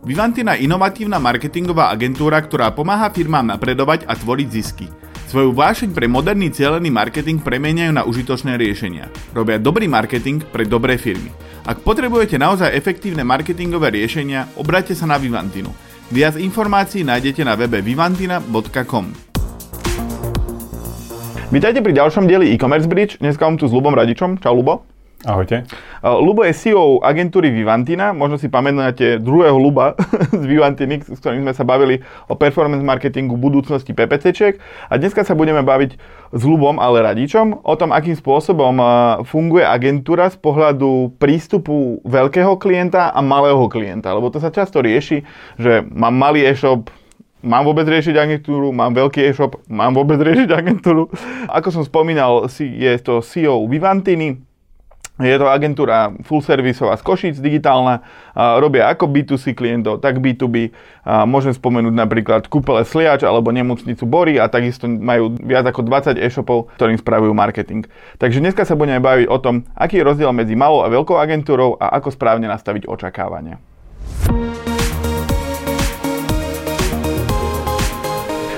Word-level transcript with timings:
Vivantina 0.00 0.56
je 0.56 0.64
inovatívna 0.64 1.20
marketingová 1.20 1.92
agentúra, 1.92 2.40
ktorá 2.40 2.72
pomáha 2.72 3.12
firmám 3.12 3.44
napredovať 3.44 4.08
a 4.08 4.16
tvoriť 4.16 4.48
zisky. 4.48 4.88
Svoju 5.28 5.52
vášeň 5.52 5.92
pre 5.92 6.08
moderný 6.08 6.48
cieľený 6.48 6.88
marketing 6.88 7.44
premieňajú 7.44 7.92
na 7.92 8.08
užitočné 8.08 8.56
riešenia. 8.56 9.12
Robia 9.36 9.60
dobrý 9.60 9.92
marketing 9.92 10.40
pre 10.48 10.64
dobré 10.64 10.96
firmy. 10.96 11.28
Ak 11.68 11.84
potrebujete 11.84 12.40
naozaj 12.40 12.72
efektívne 12.72 13.28
marketingové 13.28 13.92
riešenia, 13.92 14.48
obrate 14.56 14.96
sa 14.96 15.04
na 15.04 15.20
Vivantinu. 15.20 15.68
Viac 16.08 16.40
informácií 16.40 17.04
nájdete 17.04 17.44
na 17.44 17.54
webe 17.54 17.84
vivantina.com. 17.84 19.04
Vítajte 21.52 21.84
pri 21.84 21.92
ďalšom 21.92 22.24
dieli 22.24 22.56
e-commerce 22.56 22.88
bridge. 22.88 23.20
Dneska 23.20 23.44
mám 23.44 23.60
tu 23.60 23.68
s 23.68 23.74
Lubom 23.76 23.92
Radičom. 23.92 24.40
Čau 24.40 24.56
Lubo. 24.56 24.88
Ahojte. 25.28 25.68
Lubo 26.00 26.48
je 26.48 26.56
CEO 26.56 27.04
agentúry 27.04 27.52
Vivantina, 27.52 28.16
možno 28.16 28.40
si 28.40 28.48
pamätáte 28.48 29.20
druhého 29.20 29.60
Luba 29.60 29.92
z 30.40 30.44
Vivantiny, 30.48 31.04
s 31.04 31.20
ktorým 31.20 31.44
sme 31.44 31.52
sa 31.52 31.60
bavili 31.60 32.00
o 32.24 32.32
performance 32.40 32.80
marketingu 32.80 33.36
budúcnosti 33.36 33.92
PPCčiek 33.92 34.56
a 34.88 34.96
dneska 34.96 35.28
sa 35.28 35.36
budeme 35.36 35.60
baviť 35.60 36.00
s 36.32 36.40
Lubom, 36.40 36.80
ale 36.80 37.04
radičom, 37.04 37.60
o 37.60 37.74
tom, 37.76 37.92
akým 37.92 38.16
spôsobom 38.16 38.80
funguje 39.28 39.60
agentúra 39.60 40.32
z 40.32 40.40
pohľadu 40.40 41.20
prístupu 41.20 42.00
veľkého 42.08 42.56
klienta 42.56 43.12
a 43.12 43.20
malého 43.20 43.68
klienta, 43.68 44.16
lebo 44.16 44.32
to 44.32 44.40
sa 44.40 44.48
často 44.48 44.80
rieši, 44.80 45.20
že 45.60 45.84
mám 45.84 46.16
malý 46.16 46.48
e-shop, 46.48 46.88
Mám 47.40 47.72
vôbec 47.72 47.88
riešiť 47.88 48.20
agentúru, 48.20 48.68
mám 48.68 48.92
veľký 48.92 49.24
e-shop, 49.32 49.64
mám 49.72 49.96
vôbec 49.96 50.20
riešiť 50.20 50.52
agentúru. 50.52 51.08
Ako 51.48 51.72
som 51.72 51.80
spomínal, 51.80 52.52
je 52.52 52.92
to 53.00 53.24
CEO 53.24 53.64
Vivantiny, 53.64 54.44
je 55.20 55.36
to 55.36 55.46
agentúra 55.52 56.16
full 56.24 56.40
servisová 56.40 56.96
z 56.96 57.04
Košic, 57.04 57.36
digitálna, 57.36 58.00
robia 58.56 58.88
ako 58.88 59.04
B2C 59.04 59.52
klientov, 59.52 60.00
tak 60.00 60.16
B2B. 60.16 60.72
Môžem 61.28 61.52
spomenúť 61.52 61.92
napríklad 61.92 62.48
kúpele 62.48 62.88
Sliač 62.88 63.20
alebo 63.20 63.52
nemocnicu 63.52 64.08
Bory 64.08 64.40
a 64.40 64.48
takisto 64.48 64.88
majú 64.88 65.36
viac 65.36 65.68
ako 65.68 65.84
20 65.84 66.16
e-shopov, 66.16 66.72
ktorým 66.80 66.96
spravujú 66.96 67.36
marketing. 67.36 67.84
Takže 68.16 68.40
dneska 68.40 68.64
sa 68.64 68.72
budeme 68.72 69.04
baviť 69.04 69.28
o 69.28 69.36
tom, 69.36 69.68
aký 69.76 70.00
je 70.00 70.08
rozdiel 70.08 70.32
medzi 70.32 70.56
malou 70.56 70.80
a 70.80 70.88
veľkou 70.88 71.20
agentúrou 71.20 71.76
a 71.76 71.92
ako 72.00 72.16
správne 72.16 72.48
nastaviť 72.48 72.88
očakávania. 72.88 73.60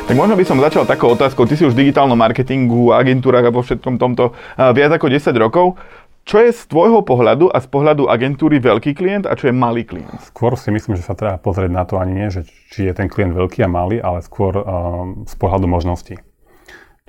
Tak 0.02 0.18
možno 0.18 0.36
by 0.36 0.44
som 0.44 0.60
začal 0.60 0.84
takou 0.84 1.16
otázkou. 1.16 1.48
Ty 1.48 1.56
si 1.56 1.64
už 1.64 1.72
v 1.72 1.88
digitálnom 1.88 2.18
marketingu, 2.18 2.92
agentúrach 2.92 3.48
a 3.48 3.54
vo 3.54 3.64
všetkom 3.64 3.96
tomto 3.96 4.36
viac 4.60 4.92
ako 4.92 5.08
10 5.08 5.32
rokov. 5.40 5.80
Čo 6.22 6.38
je 6.38 6.54
z 6.54 6.62
tvojho 6.70 7.02
pohľadu 7.02 7.50
a 7.50 7.58
z 7.58 7.66
pohľadu 7.66 8.06
agentúry 8.06 8.62
veľký 8.62 8.94
klient 8.94 9.26
a 9.26 9.34
čo 9.34 9.50
je 9.50 9.54
malý 9.54 9.82
klient? 9.82 10.22
Skôr 10.30 10.54
si 10.54 10.70
myslím, 10.70 10.94
že 10.94 11.02
sa 11.02 11.18
treba 11.18 11.34
pozrieť 11.34 11.70
na 11.74 11.82
to 11.82 11.98
ani 11.98 12.14
nie, 12.14 12.28
že 12.30 12.46
či 12.70 12.86
je 12.86 12.94
ten 12.94 13.10
klient 13.10 13.34
veľký 13.34 13.66
a 13.66 13.68
malý, 13.68 13.98
ale 13.98 14.22
skôr 14.22 14.54
um, 14.54 15.26
z 15.26 15.34
pohľadu 15.34 15.66
možností. 15.66 16.22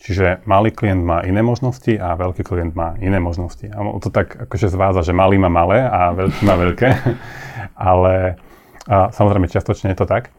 Čiže 0.02 0.41
malý 0.50 0.73
klient 0.73 1.06
má 1.06 1.22
iné 1.22 1.45
možnosti 1.45 1.94
a 1.94 2.17
veľký 2.17 2.41
klient 2.41 2.73
má 2.73 2.97
iné 2.97 3.22
možnosti. 3.22 3.69
A 3.69 3.86
to 4.02 4.09
tak 4.09 4.34
akože 4.50 4.73
zváza, 4.73 5.06
že 5.06 5.14
malý 5.14 5.38
má 5.38 5.47
malé 5.47 5.86
a 5.86 6.11
veľký 6.11 6.41
má 6.44 6.58
veľké. 6.58 6.89
ale 7.78 8.41
a 8.89 9.14
samozrejme 9.16 9.47
čiastočne 9.47 9.95
je 9.95 10.00
to 10.03 10.08
tak. 10.09 10.34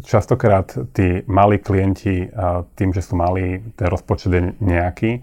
Častokrát 0.00 0.72
tí 0.96 1.20
malí 1.28 1.60
klienti, 1.60 2.30
tým, 2.78 2.90
že 2.96 3.04
sú 3.04 3.18
malí, 3.18 3.60
ten 3.76 3.90
rozpočet 3.90 4.32
je 4.32 4.42
nejaký, 4.62 5.20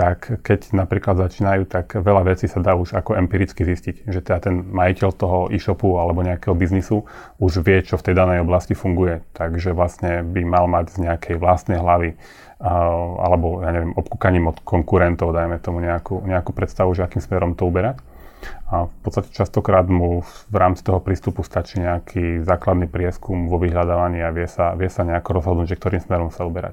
tak 0.00 0.40
keď 0.40 0.72
napríklad 0.72 1.20
začínajú, 1.20 1.68
tak 1.68 1.92
veľa 1.92 2.32
vecí 2.32 2.48
sa 2.48 2.64
dá 2.64 2.72
už 2.72 2.96
ako 2.96 3.20
empiricky 3.20 3.68
zistiť, 3.68 4.08
že 4.08 4.24
teda 4.24 4.48
ten 4.48 4.64
majiteľ 4.64 5.10
toho 5.12 5.38
e-shopu 5.52 6.00
alebo 6.00 6.24
nejakého 6.24 6.56
biznisu 6.56 7.04
už 7.36 7.60
vie, 7.60 7.84
čo 7.84 8.00
v 8.00 8.08
tej 8.08 8.14
danej 8.16 8.40
oblasti 8.40 8.72
funguje. 8.72 9.20
Takže 9.36 9.76
vlastne 9.76 10.24
by 10.24 10.40
mal 10.48 10.64
mať 10.72 10.96
z 10.96 10.96
nejakej 11.04 11.36
vlastnej 11.36 11.76
hlavy 11.76 12.16
alebo, 13.20 13.60
ja 13.60 13.72
neviem, 13.76 13.92
obkúkaním 13.92 14.52
od 14.52 14.60
konkurentov, 14.64 15.36
dajme 15.36 15.60
tomu 15.60 15.84
nejakú, 15.84 16.24
nejakú 16.24 16.52
predstavu, 16.56 16.92
že 16.96 17.04
akým 17.04 17.20
smerom 17.20 17.52
to 17.52 17.68
uberať. 17.68 18.00
A 18.72 18.88
v 18.88 18.96
podstate 19.04 19.28
častokrát 19.36 19.84
mu 19.84 20.24
v 20.24 20.56
rámci 20.56 20.80
toho 20.80 20.96
prístupu 20.96 21.44
stačí 21.44 21.76
nejaký 21.76 22.40
základný 22.40 22.88
prieskum 22.88 23.52
vo 23.52 23.60
vyhľadávaní 23.60 24.24
a 24.24 24.32
vie 24.32 24.48
sa, 24.48 24.72
vie 24.76 24.88
sa 24.88 25.04
nejako 25.04 25.40
rozhodnúť, 25.40 25.76
že 25.76 25.76
ktorým 25.76 26.00
smerom 26.00 26.32
sa 26.32 26.48
uberať. 26.48 26.72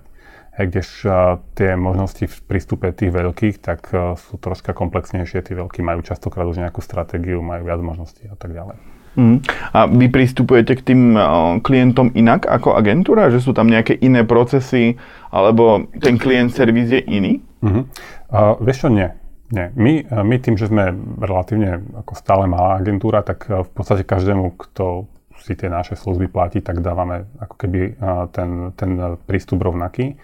Kdež 0.58 1.06
tie 1.54 1.78
možnosti 1.78 2.26
v 2.26 2.38
prístupe 2.50 2.90
tých 2.90 3.14
veľkých, 3.14 3.62
tak 3.62 3.94
sú 4.18 4.42
troška 4.42 4.74
komplexnejšie. 4.74 5.46
Tí 5.46 5.54
veľkí 5.54 5.86
majú 5.86 6.02
častokrát 6.02 6.50
už 6.50 6.58
nejakú 6.58 6.82
stratégiu, 6.82 7.46
majú 7.46 7.70
viac 7.70 7.78
možností 7.78 8.26
a 8.26 8.34
tak 8.34 8.58
ďalej. 8.58 8.74
Mm. 9.18 9.42
A 9.74 9.90
vy 9.90 10.14
pristupujete 10.14 10.78
k 10.78 10.94
tým 10.94 11.18
klientom 11.62 12.14
inak 12.14 12.46
ako 12.46 12.74
agentúra? 12.78 13.30
Že 13.34 13.50
sú 13.50 13.52
tam 13.54 13.70
nejaké 13.70 13.98
iné 14.02 14.26
procesy, 14.26 14.98
alebo 15.30 15.90
ten 16.02 16.18
klient 16.18 16.54
servis 16.54 16.90
je 16.90 17.02
iný? 17.06 17.42
Uh-huh. 17.62 17.86
Uh, 18.30 18.54
vieš 18.62 18.86
čo, 18.86 18.90
nie. 18.94 19.10
Nie. 19.50 19.72
My, 19.80 20.06
my 20.06 20.36
tým, 20.38 20.60
že 20.60 20.68
sme 20.68 20.94
relatívne 21.24 21.80
ako 22.04 22.14
stále 22.20 22.46
malá 22.52 22.78
agentúra, 22.78 23.24
tak 23.24 23.48
v 23.48 23.70
podstate 23.72 24.04
každému, 24.04 24.54
kto 24.54 25.08
si 25.48 25.56
tie 25.56 25.72
naše 25.72 25.96
služby 25.96 26.28
platí, 26.28 26.60
tak 26.60 26.84
dávame 26.84 27.32
ako 27.40 27.56
keby 27.56 27.96
ten, 28.36 28.76
ten 28.76 29.18
prístup 29.24 29.64
rovnaký. 29.64 30.20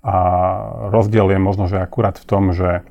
A 0.00 0.16
rozdiel 0.88 1.32
je 1.32 1.40
možno, 1.40 1.68
že 1.68 1.80
akurát 1.80 2.16
v 2.16 2.24
tom, 2.28 2.56
že, 2.56 2.84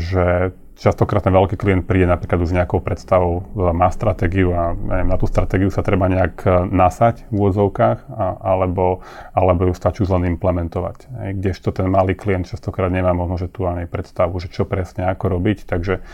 že 0.00 0.56
častokrát 0.76 1.24
ten 1.24 1.32
veľký 1.32 1.56
klient 1.56 1.88
príde 1.88 2.04
napríklad 2.04 2.36
už 2.36 2.52
nejakou 2.52 2.84
predstavou, 2.84 3.48
má 3.56 3.88
stratégiu 3.88 4.52
a 4.52 4.76
neviem, 4.76 5.08
na 5.08 5.16
tú 5.16 5.24
stratégiu 5.24 5.72
sa 5.72 5.80
treba 5.80 6.04
nejak 6.04 6.36
e, 6.44 6.48
nasať 6.68 7.24
v 7.32 7.34
úvodzovkách, 7.40 8.12
alebo, 8.44 9.00
alebo 9.32 9.72
ju 9.72 9.72
stačí 9.72 10.04
len 10.04 10.36
implementovať. 10.36 10.98
Hej, 11.08 11.30
kdežto 11.40 11.72
ten 11.72 11.88
malý 11.88 12.12
klient 12.12 12.52
častokrát 12.52 12.92
nemá 12.92 13.16
možno, 13.16 13.40
že 13.40 13.48
tu 13.48 13.64
ani 13.64 13.88
predstavu, 13.88 14.36
že 14.36 14.52
čo 14.52 14.68
presne 14.68 15.08
ako 15.08 15.40
robiť, 15.40 15.64
takže, 15.64 16.04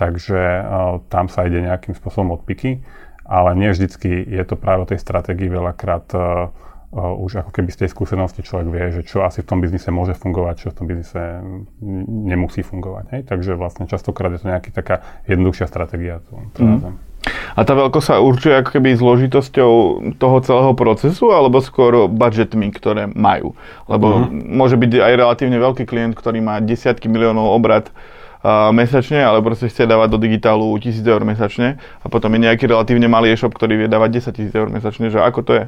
takže 0.00 0.40
uh, 0.40 1.04
tam 1.12 1.28
sa 1.28 1.44
ide 1.44 1.60
nejakým 1.60 1.92
spôsobom 1.92 2.40
odpiky, 2.40 2.80
ale 3.26 3.58
nie 3.58 3.70
vždycky 3.74 4.08
je 4.22 4.44
to 4.46 4.54
práve 4.54 4.86
o 4.86 4.90
tej 4.90 5.02
stratégii 5.02 5.50
veľakrát 5.50 6.06
uh, 6.14 6.48
uh, 6.94 7.24
už 7.26 7.42
ako 7.42 7.50
keby 7.50 7.74
z 7.74 7.84
tej 7.84 7.88
skúsenosti 7.90 8.46
človek 8.46 8.66
vie, 8.70 8.84
že 8.94 9.02
čo 9.02 9.26
asi 9.26 9.42
v 9.42 9.48
tom 9.50 9.58
biznise 9.58 9.90
môže 9.90 10.14
fungovať, 10.14 10.54
čo 10.62 10.68
v 10.70 10.76
tom 10.78 10.86
biznise 10.86 11.42
nemusí 12.08 12.62
fungovať. 12.62 13.04
Hej? 13.12 13.20
Takže 13.26 13.58
vlastne 13.58 13.90
častokrát 13.90 14.30
je 14.32 14.40
to 14.40 14.50
nejaká 14.50 14.70
taká 14.70 15.02
jednoduchšia 15.26 15.66
stratégia. 15.66 16.22
Mm. 16.56 16.96
A 17.56 17.60
tá 17.66 17.72
veľkosť 17.74 18.06
sa 18.06 18.22
určuje 18.22 18.54
ako 18.54 18.70
keby 18.78 18.94
zložitosťou 18.94 19.72
toho 20.20 20.36
celého 20.46 20.72
procesu, 20.78 21.34
alebo 21.34 21.58
skôr 21.58 22.06
budgetmi, 22.06 22.70
ktoré 22.70 23.10
majú. 23.10 23.58
Lebo 23.90 24.22
mm-hmm. 24.22 24.54
môže 24.54 24.76
byť 24.78 24.90
aj 25.02 25.12
relatívne 25.18 25.58
veľký 25.58 25.84
klient, 25.88 26.14
ktorý 26.14 26.38
má 26.44 26.62
desiatky 26.62 27.10
miliónov 27.10 27.50
obrad 27.50 27.90
uh, 28.42 28.72
mesačne, 28.74 29.22
ale 29.22 29.40
proste 29.40 29.70
chce 29.70 29.86
dávať 29.86 30.08
do 30.12 30.18
digitálu 30.18 30.76
1000 30.76 31.04
eur 31.06 31.22
mesačne 31.22 31.80
a 31.80 32.06
potom 32.10 32.32
je 32.34 32.40
nejaký 32.44 32.68
relatívne 32.68 33.06
malý 33.06 33.32
e-shop, 33.32 33.54
ktorý 33.54 33.86
vie 33.86 33.88
dávať 33.88 34.32
10 34.32 34.52
000 34.52 34.60
eur 34.60 34.68
mesačne, 34.68 35.12
že 35.12 35.22
ako 35.22 35.40
to 35.46 35.52
je? 35.56 35.64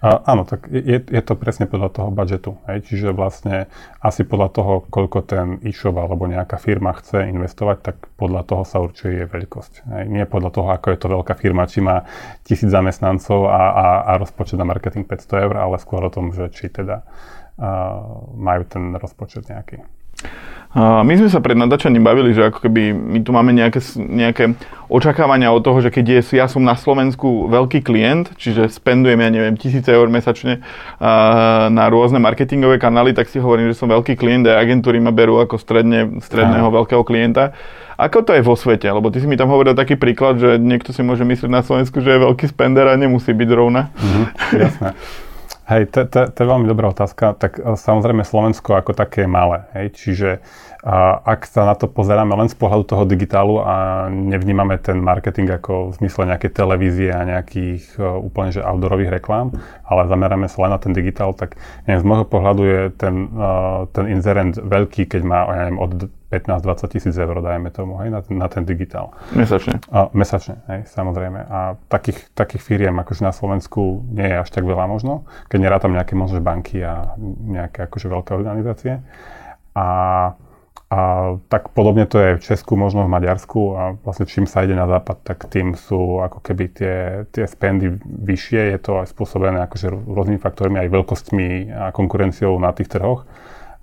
A, 0.00 0.32
áno, 0.32 0.48
tak 0.48 0.64
je, 0.72 0.96
je 0.96 1.20
to 1.20 1.36
presne 1.36 1.68
podľa 1.68 1.92
toho 1.92 2.08
budžetu. 2.08 2.56
Hej? 2.64 2.88
Čiže 2.88 3.12
vlastne 3.12 3.68
asi 4.00 4.24
podľa 4.24 4.48
toho, 4.48 4.72
koľko 4.88 5.18
ten 5.28 5.60
e-shop 5.60 5.92
alebo 5.92 6.24
nejaká 6.24 6.56
firma 6.56 6.96
chce 6.96 7.28
investovať, 7.28 7.76
tak 7.84 7.96
podľa 8.16 8.48
toho 8.48 8.64
sa 8.64 8.80
určuje 8.80 9.20
jej 9.20 9.28
veľkosť. 9.28 9.72
Hej? 9.92 10.04
Nie 10.08 10.24
podľa 10.24 10.50
toho, 10.56 10.68
ako 10.72 10.86
je 10.88 10.98
to 11.04 11.08
veľká 11.12 11.34
firma, 11.36 11.68
či 11.68 11.84
má 11.84 12.08
tisíc 12.48 12.72
zamestnancov 12.72 13.44
a, 13.52 13.60
a, 13.60 13.86
a 14.08 14.12
rozpočet 14.16 14.56
na 14.56 14.64
marketing 14.64 15.04
500 15.04 15.44
eur, 15.44 15.54
ale 15.60 15.76
skôr 15.76 16.00
o 16.00 16.08
tom, 16.08 16.32
že 16.32 16.48
či 16.48 16.72
teda 16.72 17.04
uh, 17.04 18.24
majú 18.40 18.64
ten 18.64 18.96
rozpočet 18.96 19.52
nejaký. 19.52 19.84
My 20.70 21.14
sme 21.18 21.26
sa 21.26 21.42
pred 21.42 21.58
nadáčaním 21.58 22.06
bavili, 22.06 22.30
že 22.30 22.46
ako 22.46 22.62
keby 22.62 22.94
my 22.94 23.18
tu 23.26 23.34
máme 23.34 23.50
nejaké, 23.50 23.82
nejaké 23.98 24.54
očakávania 24.86 25.50
od 25.50 25.66
toho, 25.66 25.82
že 25.82 25.90
keď 25.90 26.22
je, 26.22 26.38
ja 26.38 26.46
som 26.46 26.62
na 26.62 26.78
Slovensku 26.78 27.50
veľký 27.50 27.82
klient, 27.82 28.30
čiže 28.38 28.70
spendujem, 28.70 29.18
ja 29.18 29.34
neviem, 29.34 29.58
tisíce 29.58 29.90
eur 29.90 30.06
mesačne 30.06 30.62
na 31.74 31.84
rôzne 31.90 32.22
marketingové 32.22 32.78
kanály, 32.78 33.10
tak 33.18 33.26
si 33.26 33.42
hovorím, 33.42 33.74
že 33.74 33.82
som 33.82 33.90
veľký 33.90 34.14
klient 34.14 34.46
a 34.46 34.62
agentúry 34.62 35.02
ma 35.02 35.10
berú 35.10 35.42
ako 35.42 35.58
stredne, 35.58 36.22
stredného 36.22 36.70
veľkého 36.70 37.02
klienta. 37.02 37.50
Ako 37.98 38.22
to 38.22 38.30
je 38.32 38.46
vo 38.46 38.54
svete? 38.54 38.86
Lebo 38.86 39.10
ty 39.10 39.18
si 39.18 39.26
mi 39.26 39.34
tam 39.34 39.50
hovoril 39.50 39.74
taký 39.74 39.98
príklad, 39.98 40.38
že 40.38 40.54
niekto 40.56 40.94
si 40.94 41.02
môže 41.02 41.26
myslieť 41.26 41.50
na 41.50 41.66
Slovensku, 41.66 41.98
že 41.98 42.14
je 42.14 42.24
veľký 42.30 42.46
spender 42.46 42.86
a 42.86 42.94
nemusí 42.94 43.34
byť 43.34 43.50
rovna. 43.50 43.90
Mm-hmm, 43.98 44.26
jasné. 44.54 44.88
Hej, 45.70 45.94
to, 45.94 46.02
to, 46.10 46.26
to 46.34 46.38
je 46.42 46.50
veľmi 46.50 46.66
dobrá 46.66 46.90
otázka. 46.90 47.38
Tak 47.38 47.62
e, 47.62 47.78
samozrejme 47.78 48.26
Slovensko 48.26 48.74
ako 48.74 48.90
také 48.90 49.22
je 49.22 49.30
malé. 49.30 49.70
Hej, 49.78 49.86
čiže 49.94 50.28
a 50.80 51.20
ak 51.20 51.44
sa 51.44 51.68
na 51.68 51.76
to 51.76 51.84
pozeráme 51.84 52.32
len 52.32 52.48
z 52.48 52.56
pohľadu 52.56 52.84
toho 52.88 53.04
digitálu 53.04 53.60
a 53.60 54.08
nevnímame 54.08 54.80
ten 54.80 54.96
marketing 54.96 55.52
ako 55.60 55.92
v 55.92 56.00
zmysle 56.00 56.24
nejakej 56.24 56.50
televízie 56.56 57.12
a 57.12 57.28
nejakých 57.28 58.00
uh, 58.00 58.16
úplne 58.16 58.48
že 58.48 58.64
outdoorových 58.64 59.20
reklám, 59.20 59.52
ale 59.84 60.08
zameráme 60.08 60.48
sa 60.48 60.64
len 60.64 60.72
na 60.72 60.80
ten 60.80 60.96
digitál, 60.96 61.36
tak 61.36 61.60
neviem, 61.84 62.00
z 62.00 62.06
môjho 62.08 62.24
pohľadu 62.24 62.62
je 62.64 62.80
ten, 62.96 63.28
uh, 63.36 63.84
ten 63.92 64.08
inzerent 64.08 64.56
veľký, 64.56 65.04
keď 65.04 65.20
má 65.20 65.44
ja 65.52 65.68
neviem, 65.68 65.80
od 65.84 65.90
15-20 66.30 66.94
tisíc 66.94 67.14
eur, 67.18 67.42
dajme 67.42 67.68
tomu, 67.74 67.98
hej, 68.00 68.08
na, 68.08 68.22
ten, 68.22 68.34
na 68.38 68.46
ten 68.46 68.62
digitál. 68.62 69.10
Mesačne. 69.34 69.82
A, 69.90 70.08
mesačne, 70.14 70.62
hej, 70.70 70.86
samozrejme. 70.86 71.42
A 71.42 71.74
takých, 71.90 72.30
takých 72.38 72.62
firiem 72.62 72.94
akože 73.02 73.26
na 73.26 73.34
Slovensku 73.34 74.06
nie 74.14 74.30
je 74.30 74.36
až 74.38 74.48
tak 74.48 74.62
veľa 74.62 74.86
možno, 74.86 75.26
keď 75.50 75.58
nerátam 75.58 75.90
nejaké 75.90 76.14
možno 76.14 76.38
banky 76.38 76.86
a 76.86 77.18
nejaké 77.44 77.82
akože 77.90 78.06
veľké 78.06 78.30
organizácie. 78.30 79.02
A 79.74 79.86
a 80.90 81.00
tak 81.46 81.70
podobne 81.70 82.02
to 82.02 82.18
je 82.18 82.30
v 82.34 82.42
Česku, 82.42 82.74
možno 82.74 83.06
v 83.06 83.14
Maďarsku 83.14 83.60
a 83.78 83.82
vlastne 84.02 84.26
čím 84.26 84.50
sa 84.50 84.66
ide 84.66 84.74
na 84.74 84.90
západ, 84.90 85.22
tak 85.22 85.46
tým 85.46 85.78
sú 85.78 86.18
ako 86.18 86.42
keby 86.42 86.64
tie, 86.66 86.96
tie 87.30 87.46
spendy 87.46 87.94
vyššie. 88.02 88.74
Je 88.74 88.78
to 88.82 88.98
aj 88.98 89.14
spôsobené 89.14 89.62
akože 89.70 89.86
rôznymi 89.86 90.42
faktormi, 90.42 90.82
aj 90.82 90.90
veľkostmi 90.90 91.70
a 91.70 91.94
konkurenciou 91.94 92.58
na 92.58 92.74
tých 92.74 92.90
trhoch, 92.90 93.22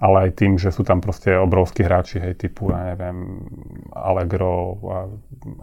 ale 0.04 0.27
aj 0.27 0.31
tým, 0.36 0.59
že 0.59 0.68
sú 0.68 0.83
tam 0.83 1.00
proste 1.00 1.31
obrovskí 1.39 1.88
hráči, 1.88 2.19
hej, 2.19 2.36
typu, 2.44 2.75
ja 2.75 2.92
neviem, 2.92 3.39
Allegro, 3.95 4.75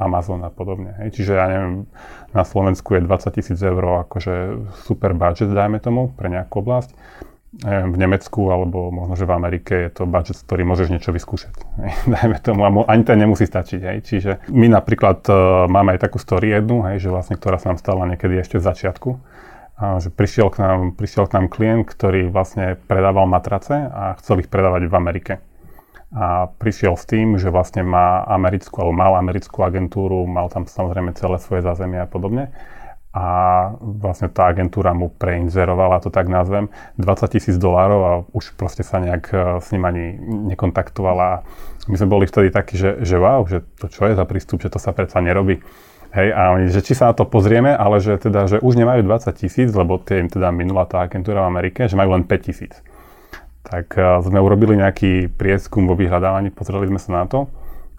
Amazon 0.00 0.48
a 0.48 0.50
podobne. 0.50 0.96
Hej. 0.96 1.20
Čiže 1.20 1.32
ja 1.36 1.44
neviem, 1.44 1.84
na 2.32 2.48
Slovensku 2.48 2.96
je 2.96 3.04
20 3.04 3.36
tisíc 3.36 3.60
eur 3.60 4.08
akože 4.08 4.64
super 4.88 5.12
budget, 5.12 5.52
dajme 5.52 5.76
tomu, 5.76 6.08
pre 6.16 6.32
nejakú 6.32 6.64
oblasť 6.64 6.96
v 7.62 7.96
Nemecku 7.96 8.50
alebo 8.50 8.90
možno, 8.90 9.14
že 9.14 9.28
v 9.28 9.36
Amerike 9.38 9.74
je 9.86 9.90
to 9.94 10.02
budget, 10.10 10.42
ktorý 10.42 10.66
môžeš 10.66 10.90
niečo 10.90 11.14
vyskúšať. 11.14 11.54
Dajme 12.14 12.38
tomu, 12.42 12.66
ani 12.66 13.02
to 13.06 13.14
nemusí 13.14 13.46
stačiť. 13.46 13.80
Hej. 13.80 13.98
Čiže 14.02 14.30
my 14.50 14.66
napríklad 14.74 15.22
uh, 15.30 15.70
máme 15.70 15.94
aj 15.94 16.10
takú 16.10 16.18
story 16.18 16.50
jednu, 16.50 16.82
hej, 16.90 17.06
že 17.06 17.14
vlastne, 17.14 17.38
ktorá 17.38 17.62
sa 17.62 17.70
nám 17.70 17.78
stala 17.78 18.10
niekedy 18.10 18.42
ešte 18.42 18.58
v 18.58 18.66
začiatku. 18.66 19.10
A 19.74 19.98
že 19.98 20.10
prišiel 20.10 20.54
k, 20.54 20.62
nám, 20.62 20.80
prišiel 20.94 21.26
k 21.26 21.34
nám 21.34 21.46
klient, 21.50 21.86
ktorý 21.86 22.30
vlastne 22.30 22.78
predával 22.86 23.26
matrace 23.26 23.74
a 23.74 24.14
chcel 24.22 24.42
ich 24.42 24.50
predávať 24.50 24.86
v 24.86 24.94
Amerike. 24.94 25.34
A 26.14 26.46
prišiel 26.46 26.94
s 26.94 27.10
tým, 27.10 27.42
že 27.42 27.50
vlastne 27.50 27.82
má 27.82 28.22
americkú, 28.30 28.86
alebo 28.86 28.94
mal 28.94 29.18
americkú 29.18 29.66
agentúru, 29.66 30.30
mal 30.30 30.46
tam 30.46 30.62
samozrejme 30.62 31.10
celé 31.18 31.42
svoje 31.42 31.66
zázemie 31.66 31.98
a 31.98 32.06
podobne 32.06 32.54
a 33.14 33.26
vlastne 33.78 34.26
tá 34.26 34.50
agentúra 34.50 34.90
mu 34.90 35.06
preinzerovala, 35.06 36.02
to 36.02 36.10
tak 36.10 36.26
nazvem, 36.26 36.66
20 36.98 37.30
tisíc 37.30 37.54
dolárov 37.62 38.00
a 38.02 38.12
už 38.34 38.58
proste 38.58 38.82
sa 38.82 38.98
nejak 38.98 39.24
e, 39.30 39.36
s 39.62 39.70
ním 39.70 39.86
ani 39.86 40.18
nekontaktovala. 40.50 41.46
My 41.86 41.94
sme 41.94 42.10
boli 42.10 42.26
vtedy 42.26 42.50
takí, 42.50 42.74
že, 42.74 42.98
že 43.06 43.14
wow, 43.14 43.46
že 43.46 43.62
to 43.78 43.86
čo 43.86 44.10
je 44.10 44.18
za 44.18 44.26
prístup, 44.26 44.58
že 44.58 44.66
to 44.66 44.82
sa 44.82 44.90
predsa 44.90 45.22
nerobí. 45.22 45.62
Hej, 46.10 46.28
a 46.34 46.58
oni, 46.58 46.74
že 46.74 46.82
či 46.82 46.98
sa 46.98 47.10
na 47.10 47.14
to 47.14 47.22
pozrieme, 47.22 47.70
ale 47.70 48.02
že 48.02 48.18
teda, 48.18 48.50
že 48.50 48.58
už 48.58 48.74
nemajú 48.74 49.06
20 49.06 49.30
tisíc, 49.38 49.70
lebo 49.70 50.02
tie 50.02 50.18
im 50.18 50.26
teda 50.26 50.50
minula 50.50 50.82
tá 50.82 51.06
agentúra 51.06 51.46
v 51.46 51.50
Amerike, 51.54 51.86
že 51.86 51.94
majú 51.94 52.18
len 52.18 52.26
5 52.26 52.46
tisíc. 52.50 52.82
Tak 53.62 53.94
uh, 53.94 54.22
sme 54.26 54.42
urobili 54.42 54.74
nejaký 54.74 55.30
prieskum 55.34 55.86
vo 55.86 55.94
vyhľadávaní, 55.94 56.50
pozreli 56.50 56.90
sme 56.90 56.98
sa 56.98 57.10
na 57.22 57.24
to 57.30 57.46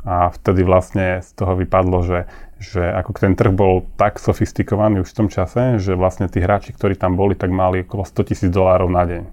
a 0.05 0.29
vtedy 0.29 0.61
vlastne 0.61 1.25
z 1.25 1.29
toho 1.33 1.57
vypadlo, 1.57 2.05
že 2.05 2.29
že 2.73 2.81
ako 2.81 3.13
ten 3.13 3.37
trh 3.37 3.53
bol 3.53 3.85
tak 3.99 4.17
sofistikovaný 4.17 5.05
už 5.05 5.13
v 5.13 5.17
tom 5.21 5.27
čase, 5.29 5.77
že 5.77 5.93
vlastne 5.93 6.25
tí 6.25 6.41
hráči, 6.41 6.73
ktorí 6.73 6.97
tam 6.97 7.13
boli, 7.13 7.37
tak 7.37 7.53
mali 7.53 7.85
okolo 7.85 8.01
100 8.01 8.29
tisíc 8.29 8.49
dolárov 8.49 8.89
na 8.89 9.03
deň. 9.05 9.23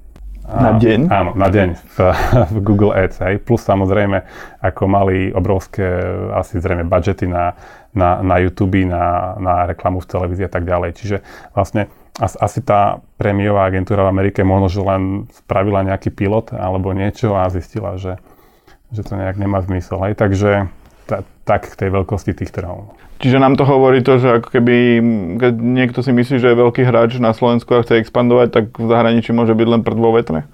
A, 0.42 0.58
na 0.58 0.70
deň? 0.74 1.00
Áno, 1.06 1.30
na 1.38 1.48
deň 1.48 1.68
v, 1.78 1.96
v 2.54 2.58
Google 2.66 2.92
Ads. 2.92 3.22
Hej. 3.22 3.34
Plus 3.46 3.62
samozrejme, 3.62 4.26
ako 4.58 4.82
mali 4.90 5.30
obrovské 5.30 5.86
asi 6.34 6.58
zrejme 6.58 6.82
budžety 6.84 7.30
na, 7.30 7.54
na, 7.94 8.18
na 8.20 8.36
YouTube, 8.42 8.82
na, 8.82 9.38
na 9.38 9.70
reklamu 9.70 10.02
v 10.02 10.10
televízii 10.10 10.46
a 10.46 10.52
tak 10.52 10.66
ďalej. 10.66 10.90
Čiže 10.98 11.16
vlastne 11.54 11.86
asi 12.20 12.60
tá 12.60 13.00
prémiová 13.16 13.70
agentúra 13.70 14.04
v 14.04 14.12
Amerike 14.12 14.44
možno, 14.44 14.68
že 14.68 14.82
len 14.84 15.02
spravila 15.32 15.86
nejaký 15.86 16.12
pilot 16.12 16.52
alebo 16.52 16.92
niečo 16.92 17.32
a 17.38 17.48
zistila, 17.48 17.96
že, 17.96 18.18
že 18.90 19.06
to 19.06 19.16
nejak 19.16 19.38
nemá 19.38 19.62
zmysel. 19.64 19.96
Hej. 20.10 20.18
Takže 20.18 20.50
ta, 20.68 20.81
tak 21.42 21.74
k 21.74 21.78
tej 21.78 21.90
veľkosti 21.90 22.32
tých 22.38 22.54
trhov. 22.54 22.94
Čiže 23.22 23.38
nám 23.38 23.54
to 23.54 23.62
hovorí 23.62 24.02
to, 24.02 24.18
že 24.18 24.42
ako 24.42 24.48
keby, 24.50 24.76
keď 25.38 25.54
niekto 25.54 26.02
si 26.02 26.10
myslí, 26.10 26.42
že 26.42 26.50
je 26.50 26.58
veľký 26.58 26.82
hráč 26.82 27.22
na 27.22 27.30
Slovensku 27.30 27.70
a 27.78 27.82
chce 27.86 28.02
expandovať, 28.02 28.48
tak 28.50 28.64
v 28.74 28.86
zahraničí 28.90 29.30
môže 29.30 29.54
byť 29.54 29.68
len 29.70 29.82
pred 29.86 29.94
vo 29.94 30.10
vetre? 30.10 30.50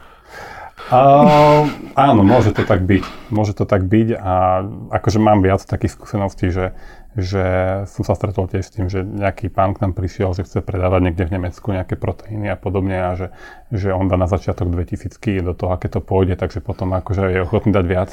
Uh, 0.89 1.69
áno, 2.01 2.25
môže 2.25 2.57
to 2.57 2.65
tak 2.65 2.81
byť. 2.85 3.05
Môže 3.29 3.53
to 3.53 3.69
tak 3.69 3.85
byť 3.85 4.09
a 4.17 4.65
akože 4.89 5.21
mám 5.21 5.45
viac 5.45 5.61
takých 5.61 6.01
skúseností, 6.01 6.49
že, 6.49 6.73
že 7.13 7.45
som 7.93 8.09
sa 8.09 8.17
stretol 8.17 8.49
tiež 8.49 8.65
s 8.65 8.73
tým, 8.73 8.89
že 8.89 9.05
nejaký 9.05 9.53
pán 9.53 9.77
k 9.77 9.85
nám 9.85 9.93
prišiel, 9.93 10.33
že 10.33 10.49
chce 10.49 10.65
predávať 10.65 11.09
niekde 11.09 11.29
v 11.29 11.35
Nemecku 11.41 11.77
nejaké 11.77 12.01
proteíny 12.01 12.49
a 12.49 12.57
podobne 12.57 12.97
a 13.05 13.11
že, 13.21 13.29
že 13.69 13.93
on 13.93 14.09
dá 14.09 14.17
na 14.17 14.29
začiatok 14.29 14.73
2000 14.73 15.21
do 15.45 15.53
toho, 15.53 15.77
aké 15.77 15.93
to 15.93 16.01
pôjde, 16.01 16.41
takže 16.41 16.65
potom 16.65 16.97
akože 16.97 17.37
je 17.37 17.45
ochotný 17.45 17.69
dať 17.69 17.85
viac. 17.85 18.11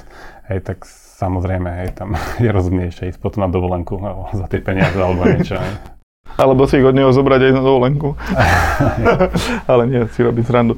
Hej, 0.52 0.68
tak 0.68 0.84
samozrejme, 1.16 1.70
hej, 1.84 1.90
tam 1.96 2.14
je 2.44 2.50
rozumnejšie 2.52 3.16
ísť 3.16 3.20
potom 3.24 3.48
na 3.48 3.50
dovolenku 3.50 3.96
za 4.40 4.46
tie 4.52 4.60
peniaze 4.60 4.96
alebo 5.00 5.24
niečo. 5.24 5.56
Hej. 5.56 5.96
Alebo 6.36 6.68
si 6.68 6.84
ich 6.84 6.84
od 6.84 6.92
neho 6.92 7.16
zobrať 7.16 7.48
aj 7.48 7.54
na 7.56 7.64
dovolenku. 7.64 8.12
Ale 9.72 9.88
nie, 9.88 10.04
si 10.12 10.20
robiť 10.20 10.44
srandu. 10.44 10.76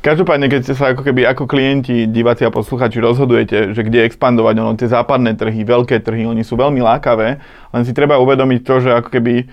Každopádne, 0.00 0.48
keď 0.48 0.72
sa 0.72 0.96
ako 0.96 1.04
keby 1.04 1.28
ako 1.28 1.44
klienti, 1.44 2.08
diváci 2.08 2.48
a 2.48 2.50
posluchači 2.50 2.96
rozhodujete, 2.96 3.76
že 3.76 3.84
kde 3.84 4.08
expandovať, 4.08 4.54
ono 4.64 4.72
tie 4.72 4.88
západné 4.88 5.36
trhy, 5.36 5.68
veľké 5.68 6.00
trhy, 6.00 6.24
oni 6.24 6.40
sú 6.40 6.56
veľmi 6.56 6.80
lákavé, 6.80 7.36
len 7.68 7.82
si 7.84 7.92
treba 7.92 8.16
uvedomiť 8.16 8.60
to, 8.64 8.74
že 8.80 8.90
ako 8.96 9.12
keby 9.12 9.52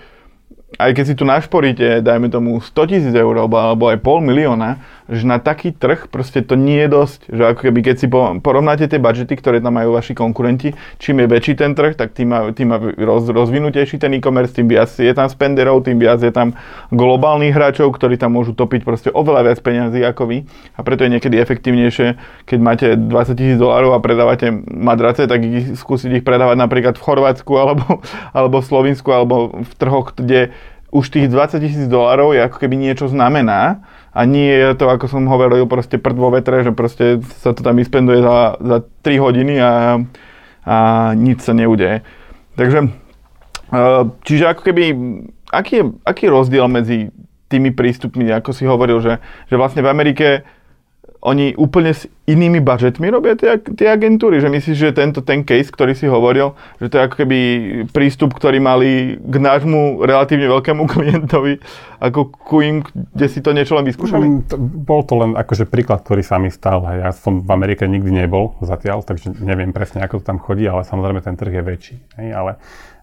aj 0.78 0.90
keď 0.94 1.04
si 1.04 1.14
tu 1.18 1.26
našporíte, 1.26 1.98
dajme 1.98 2.30
tomu 2.30 2.62
100 2.62 2.90
tisíc 2.90 3.14
eur 3.14 3.34
alebo 3.34 3.90
aj 3.90 3.98
pol 3.98 4.22
milióna, 4.22 4.99
že 5.10 5.26
na 5.26 5.42
taký 5.42 5.74
trh 5.74 6.06
proste 6.06 6.46
to 6.46 6.54
nie 6.54 6.86
je 6.86 6.88
dosť. 6.88 7.20
Že 7.34 7.42
ako 7.50 7.60
keby 7.66 7.80
keď 7.82 7.96
si 7.98 8.06
porovnáte 8.40 8.86
tie 8.86 9.02
budžety, 9.02 9.34
ktoré 9.34 9.58
tam 9.58 9.74
majú 9.74 9.98
vaši 9.98 10.14
konkurenti, 10.14 10.78
čím 11.02 11.20
je 11.20 11.26
väčší 11.26 11.58
ten 11.58 11.74
trh, 11.74 11.98
tak 11.98 12.14
tým 12.14 12.30
má, 12.30 12.54
tým 12.54 12.70
má 12.70 12.78
roz, 12.78 13.26
rozvinutejší 13.26 13.98
ten 13.98 14.14
e-commerce, 14.14 14.54
tým 14.54 14.70
viac 14.70 14.86
je 14.86 15.10
tam 15.10 15.26
spenderov, 15.26 15.82
tým 15.82 15.98
viac 15.98 16.22
je 16.22 16.30
tam 16.30 16.54
globálnych 16.94 17.50
hráčov, 17.50 17.90
ktorí 17.90 18.14
tam 18.14 18.38
môžu 18.38 18.54
topiť 18.54 18.86
proste 18.86 19.10
oveľa 19.10 19.50
viac 19.50 19.58
peniazy 19.58 19.98
ako 20.06 20.30
vy. 20.30 20.38
A 20.78 20.86
preto 20.86 21.02
je 21.02 21.10
niekedy 21.18 21.42
efektívnejšie, 21.42 22.14
keď 22.46 22.58
máte 22.62 22.86
20 22.94 23.34
tisíc 23.34 23.58
dolárov 23.58 23.98
a 23.98 24.00
predávate 24.00 24.54
madrace, 24.70 25.26
tak 25.26 25.42
ich, 25.42 25.74
skúsiť 25.74 26.22
ich 26.22 26.24
predávať 26.24 26.54
napríklad 26.54 26.94
v 26.94 27.02
Chorvátsku 27.02 27.52
alebo, 27.58 27.98
alebo 28.38 28.62
v 28.62 28.68
Slovensku 28.70 29.10
alebo 29.10 29.58
v 29.58 29.72
trhoch, 29.74 30.14
kde 30.14 30.54
už 30.90 31.06
tých 31.10 31.30
20 31.30 31.62
tisíc 31.62 31.86
dolárov 31.86 32.34
je 32.34 32.42
ako 32.42 32.56
keby 32.58 32.74
niečo 32.74 33.06
znamená 33.06 33.86
a 34.10 34.20
nie 34.26 34.50
je 34.50 34.74
to, 34.74 34.90
ako 34.90 35.06
som 35.06 35.30
hovoril, 35.30 35.70
proste 35.70 35.94
prd 35.94 36.16
vo 36.18 36.34
vetre, 36.34 36.66
že 36.66 36.74
proste 36.74 37.22
sa 37.42 37.54
to 37.54 37.62
tam 37.62 37.78
vyspenduje 37.78 38.18
za, 38.18 38.58
za 38.58 38.76
3 39.06 39.22
hodiny 39.22 39.54
a, 39.62 40.02
a 40.66 40.76
nič 41.14 41.46
sa 41.46 41.54
neudeje. 41.54 42.02
Takže, 42.58 42.90
e, 43.70 43.82
čiže 44.26 44.50
ako 44.50 44.62
keby, 44.66 44.84
aký 45.54 45.72
je, 45.78 45.84
aký 46.02 46.26
je 46.26 46.34
rozdiel 46.34 46.66
medzi 46.66 46.98
tými 47.50 47.70
prístupmi, 47.70 48.26
ako 48.30 48.50
si 48.50 48.66
hovoril, 48.66 48.98
že, 48.98 49.22
že 49.46 49.54
vlastne 49.54 49.82
v 49.82 49.90
Amerike 49.90 50.46
oni 51.20 51.52
úplne 51.52 51.92
s 51.92 52.08
inými 52.24 52.64
budžetmi 52.64 53.04
robia 53.12 53.36
tie, 53.36 53.60
tie 53.60 53.92
agentúry, 53.92 54.40
že 54.40 54.48
myslíš, 54.48 54.76
že 54.78 54.96
tento 54.96 55.20
ten 55.20 55.44
case, 55.44 55.68
ktorý 55.68 55.92
si 55.92 56.08
hovoril, 56.08 56.56
že 56.80 56.88
to 56.88 56.96
je 56.96 57.04
ako 57.04 57.14
keby 57.20 57.38
prístup, 57.92 58.32
ktorý 58.32 58.56
mali 58.56 59.20
k 59.20 59.34
nášmu 59.36 60.00
relatívne 60.00 60.48
veľkému 60.48 60.88
klientovi, 60.96 61.60
ako 62.00 62.32
ku 62.32 62.64
im, 62.64 62.80
kde 63.12 63.26
si 63.28 63.44
to 63.44 63.52
niečo 63.52 63.76
len 63.76 63.84
vyskúšali? 63.84 64.24
Mm, 64.24 64.40
bol 64.80 65.04
to 65.04 65.20
len 65.20 65.36
akože 65.36 65.68
príklad, 65.68 66.00
ktorý 66.00 66.24
sa 66.24 66.40
mi 66.40 66.48
stal. 66.48 66.80
Ja 66.88 67.12
som 67.12 67.44
v 67.44 67.50
Amerike 67.52 67.84
nikdy 67.84 68.24
nebol 68.24 68.56
zatiaľ, 68.64 69.04
takže 69.04 69.36
neviem 69.44 69.76
presne, 69.76 70.00
ako 70.00 70.24
to 70.24 70.28
tam 70.32 70.40
chodí, 70.40 70.64
ale 70.64 70.88
samozrejme 70.88 71.20
ten 71.20 71.36
trh 71.36 71.52
je 71.52 71.62
väčší. 71.62 71.96
Hej, 72.16 72.28
ale 72.32 72.50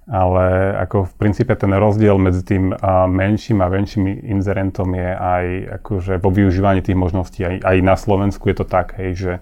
ale 0.07 0.71
ako 0.87 1.03
v 1.03 1.13
princípe 1.19 1.51
ten 1.59 1.75
rozdiel 1.75 2.15
medzi 2.15 2.41
tým 2.47 2.71
menším 3.11 3.59
a 3.59 3.67
väčším 3.67 4.07
inzerentom 4.31 4.95
je 4.95 5.11
aj 5.11 5.45
akože 5.83 6.13
vo 6.23 6.31
využívaní 6.31 6.79
tých 6.79 6.95
možností. 6.95 7.43
Aj, 7.43 7.59
aj 7.59 7.77
na 7.83 7.95
Slovensku 7.99 8.47
je 8.47 8.55
to 8.55 8.65
tak, 8.65 8.95
hej, 8.95 9.11
že 9.19 9.33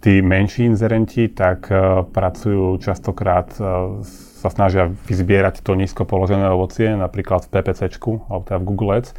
tí 0.00 0.24
menší 0.24 0.72
inzerenti 0.72 1.28
tak 1.28 1.68
uh, 1.68 2.08
pracujú 2.08 2.80
častokrát, 2.80 3.52
uh, 3.60 4.00
sa 4.40 4.48
snažia 4.48 4.88
vyzbierať 4.88 5.60
to 5.60 5.76
nízko 5.76 6.08
položené 6.08 6.48
ovocie, 6.48 6.96
napríklad 6.96 7.44
v 7.44 7.60
PPCčku, 7.60 8.32
alebo 8.32 8.42
teda 8.48 8.58
v 8.58 8.68
Google 8.72 8.90
Ads, 8.96 9.12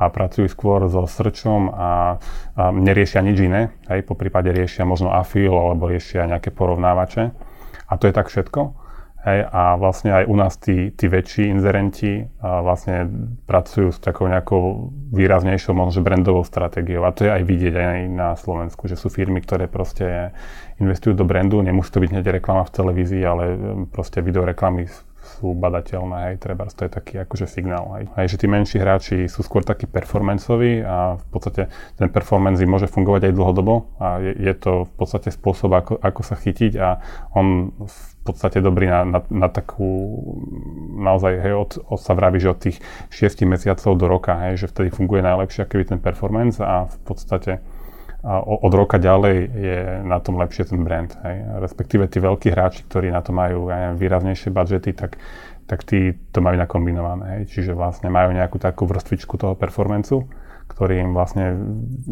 a 0.00 0.08
pracujú 0.08 0.48
skôr 0.48 0.86
so 0.88 1.04
srčom 1.04 1.68
a, 1.68 2.16
a 2.56 2.72
neriešia 2.72 3.20
nič 3.20 3.36
iné. 3.36 3.74
Hej, 3.90 4.08
po 4.08 4.16
prípade 4.16 4.48
riešia 4.48 4.88
možno 4.88 5.12
afil 5.12 5.52
alebo 5.52 5.90
riešia 5.90 6.24
nejaké 6.24 6.54
porovnávače. 6.54 7.36
A 7.84 7.92
to 8.00 8.08
je 8.08 8.14
tak 8.16 8.32
všetko. 8.32 8.89
Hej, 9.20 9.52
a 9.52 9.76
vlastne 9.76 10.16
aj 10.16 10.24
u 10.32 10.34
nás 10.36 10.56
tí, 10.56 10.96
tí 10.96 11.04
väčší 11.04 11.52
inzerenti 11.52 12.24
vlastne 12.40 13.04
pracujú 13.44 13.92
s 13.92 14.00
takou 14.00 14.24
nejakou 14.32 14.88
výraznejšou, 15.12 15.76
možno 15.76 16.00
brandovou 16.00 16.40
stratégiou. 16.40 17.04
A 17.04 17.12
to 17.12 17.28
je 17.28 17.30
aj 17.36 17.44
vidieť 17.44 17.74
aj 17.76 17.98
na 18.08 18.32
Slovensku, 18.32 18.88
že 18.88 18.96
sú 18.96 19.12
firmy, 19.12 19.44
ktoré 19.44 19.68
proste 19.68 20.32
investujú 20.80 21.12
do 21.12 21.28
brandu, 21.28 21.60
nemusí 21.60 21.92
to 21.92 22.00
byť 22.00 22.16
hneď 22.16 22.40
reklama 22.40 22.64
v 22.64 22.72
televízii, 22.72 23.20
ale 23.20 23.44
proste 23.92 24.24
videoreklamy 24.24 24.88
sú 25.20 25.52
badateľné, 25.52 26.32
hej, 26.32 26.36
treba, 26.40 26.64
to 26.68 26.88
je 26.88 26.90
taký 26.90 27.14
akože 27.20 27.46
signál, 27.46 27.92
hej. 27.96 28.04
hej. 28.16 28.26
že 28.34 28.40
tí 28.40 28.46
menší 28.48 28.80
hráči 28.80 29.28
sú 29.28 29.44
skôr 29.44 29.60
takí 29.62 29.84
performanceoví 29.84 30.80
a 30.80 31.20
v 31.20 31.26
podstate 31.28 31.68
ten 32.00 32.08
performance 32.08 32.60
môže 32.64 32.88
fungovať 32.88 33.30
aj 33.30 33.36
dlhodobo 33.36 33.94
a 34.00 34.18
je, 34.18 34.32
je 34.32 34.54
to 34.56 34.88
v 34.88 34.92
podstate 34.96 35.28
spôsob, 35.28 35.70
ako, 35.76 35.94
ako 36.00 36.20
sa 36.24 36.36
chytiť 36.40 36.72
a 36.80 36.88
on 37.36 37.72
v 37.84 38.09
podstate 38.24 38.60
dobrý 38.60 38.92
na, 38.92 39.04
na, 39.04 39.20
na 39.32 39.48
takú, 39.48 40.20
naozaj, 41.00 41.32
hej, 41.40 41.54
od, 41.56 41.70
od 41.88 42.00
sa 42.00 42.12
vraví, 42.12 42.36
že 42.36 42.52
od 42.52 42.60
tých 42.60 42.78
6 43.08 43.48
mesiacov 43.48 43.96
do 43.96 44.06
roka, 44.06 44.36
hej, 44.48 44.66
že 44.66 44.70
vtedy 44.70 44.92
funguje 44.92 45.24
najlepšie 45.24 45.64
aký 45.64 45.84
ten 45.88 46.00
performance 46.00 46.60
a 46.60 46.88
v 46.88 46.98
podstate 47.04 47.64
a 48.20 48.44
od 48.44 48.72
roka 48.76 49.00
ďalej 49.00 49.36
je 49.48 49.78
na 50.04 50.20
tom 50.20 50.36
lepšie 50.36 50.68
ten 50.68 50.84
brand. 50.84 51.08
Hej. 51.24 51.40
Respektíve 51.64 52.04
tí 52.04 52.20
veľkí 52.20 52.52
hráči, 52.52 52.84
ktorí 52.84 53.08
na 53.08 53.24
to 53.24 53.32
majú 53.32 53.72
neviem, 53.72 53.96
výraznejšie 53.96 54.52
budžety, 54.52 54.92
tak, 54.92 55.16
tak 55.64 55.88
tí 55.88 56.12
to 56.28 56.44
majú 56.44 56.60
nakombinované. 56.60 57.40
Hej. 57.40 57.42
Čiže 57.48 57.72
vlastne 57.72 58.12
majú 58.12 58.36
nejakú 58.36 58.60
takú 58.60 58.84
vrstvičku 58.84 59.40
toho 59.40 59.56
performancu, 59.56 60.28
ktorý 60.68 61.00
im 61.00 61.16
vlastne 61.16 61.56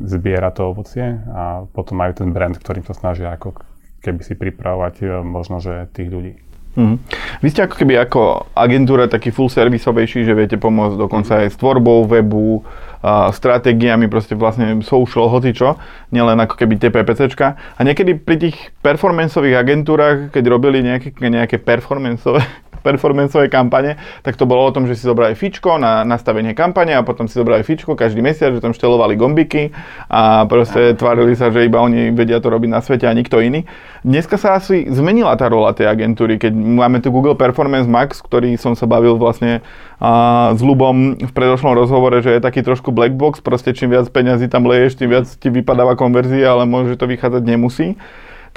zbiera 0.09 0.49
to 0.49 0.73
ovocie 0.73 1.21
a 1.29 1.69
potom 1.69 2.01
majú 2.01 2.25
ten 2.25 2.33
brand, 2.33 2.57
ktorým 2.57 2.89
to 2.89 2.97
snažia 2.97 3.37
ako 3.37 3.53
keby 4.03 4.21
si 4.23 4.35
pripravovať 4.35 4.95
e, 5.03 5.07
možno, 5.25 5.59
že 5.59 5.91
tých 5.95 6.09
ľudí. 6.11 6.33
Mm. 6.79 7.03
Vy 7.43 7.49
ste 7.51 7.67
ako 7.67 7.75
keby 7.75 7.99
ako 8.07 8.47
agentúra 8.55 9.11
taký 9.11 9.35
full 9.35 9.51
servisovejší, 9.51 10.23
že 10.23 10.37
viete 10.39 10.55
pomôcť 10.55 10.95
dokonca 10.95 11.43
aj 11.43 11.51
s 11.51 11.57
tvorbou 11.59 12.07
webu, 12.07 12.63
a 12.99 13.31
stratégiami, 13.31 14.11
proste 14.11 14.35
vlastne 14.35 14.83
social, 14.83 15.31
hocičo, 15.31 15.79
nielen 16.11 16.39
ako 16.43 16.59
keby 16.59 16.83
tie 16.83 16.91
PPCčka. 16.91 17.55
A 17.79 17.81
niekedy 17.87 18.19
pri 18.19 18.37
tých 18.43 18.57
performanceových 18.83 19.55
agentúrach, 19.55 20.17
keď 20.35 20.45
robili 20.51 20.83
nejaké, 20.83 21.15
nejaké 21.15 21.63
performanceové 21.63 22.43
performanceové 22.89 23.53
kampane, 23.53 24.01
tak 24.25 24.41
to 24.41 24.49
bolo 24.49 24.65
o 24.65 24.73
tom, 24.73 24.89
že 24.89 24.97
si 24.97 25.05
zobrali 25.05 25.37
fičko 25.37 25.77
na 25.77 26.09
nastavenie 26.09 26.57
kampane 26.57 26.97
a 26.97 27.05
potom 27.05 27.29
si 27.29 27.37
zobrali 27.37 27.61
fičko 27.61 27.93
každý 27.93 28.25
mesiac, 28.25 28.57
že 28.57 28.65
tam 28.65 28.73
štelovali 28.73 29.21
gombiky 29.21 29.77
a 30.09 30.49
proste 30.49 30.97
tvárili 30.97 31.37
sa, 31.37 31.53
že 31.53 31.69
iba 31.69 31.85
oni 31.85 32.17
vedia 32.17 32.41
to 32.41 32.49
robiť 32.49 32.71
na 32.73 32.81
svete 32.81 33.05
a 33.05 33.13
nikto 33.13 33.45
iný. 33.45 33.69
Dneska 34.01 34.41
sa 34.41 34.57
asi 34.57 34.89
zmenila 34.89 35.37
tá 35.37 35.53
rola 35.53 35.77
tej 35.77 35.91
agentúry, 35.93 36.41
keď 36.41 36.57
máme 36.57 37.05
tu 37.05 37.13
Google 37.13 37.37
Performance 37.37 37.91
Max, 37.91 38.25
ktorý 38.25 38.57
som 38.57 38.73
sa 38.73 38.89
bavil 38.89 39.21
vlastne 39.21 39.61
a, 40.01 40.55
s 40.55 40.63
Lubom 40.65 41.19
v 41.19 41.33
predošlom 41.35 41.75
rozhovore, 41.75 42.23
že 42.25 42.39
je 42.39 42.41
taký 42.41 42.65
trošku 42.65 42.95
black 42.95 43.13
box, 43.19 43.43
proste 43.43 43.75
čím 43.75 43.93
viac 43.93 44.09
peňazí 44.09 44.47
tam 44.49 44.65
leješ, 44.65 44.97
tým 44.97 45.11
viac 45.13 45.27
ti 45.27 45.51
vypadáva 45.51 45.99
konverzia, 45.99 46.55
ale 46.55 46.65
môže 46.65 46.95
to 46.95 47.11
vychádzať 47.11 47.43
nemusí. 47.43 47.99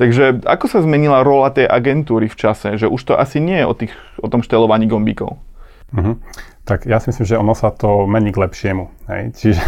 Takže 0.02 0.42
ako 0.50 0.66
sa 0.66 0.82
zmenila 0.82 1.22
rola 1.22 1.54
tej 1.54 1.70
agentúry 1.70 2.26
v 2.26 2.34
čase? 2.34 2.74
Že 2.74 2.90
už 2.90 3.02
to 3.06 3.14
asi 3.14 3.38
nie 3.38 3.62
je 3.62 3.66
o, 3.70 3.74
tých, 3.78 3.94
o 4.18 4.26
tom 4.26 4.42
štelovaní 4.42 4.90
gombíkov. 4.90 5.38
Uh-huh. 5.94 6.18
Tak 6.66 6.90
ja 6.90 6.98
si 6.98 7.14
myslím, 7.14 7.26
že 7.30 7.38
ono 7.38 7.54
sa 7.54 7.70
to 7.70 8.10
mení 8.10 8.34
k 8.34 8.42
lepšiemu. 8.42 8.90
Hej? 9.06 9.24
Čiže 9.38 9.62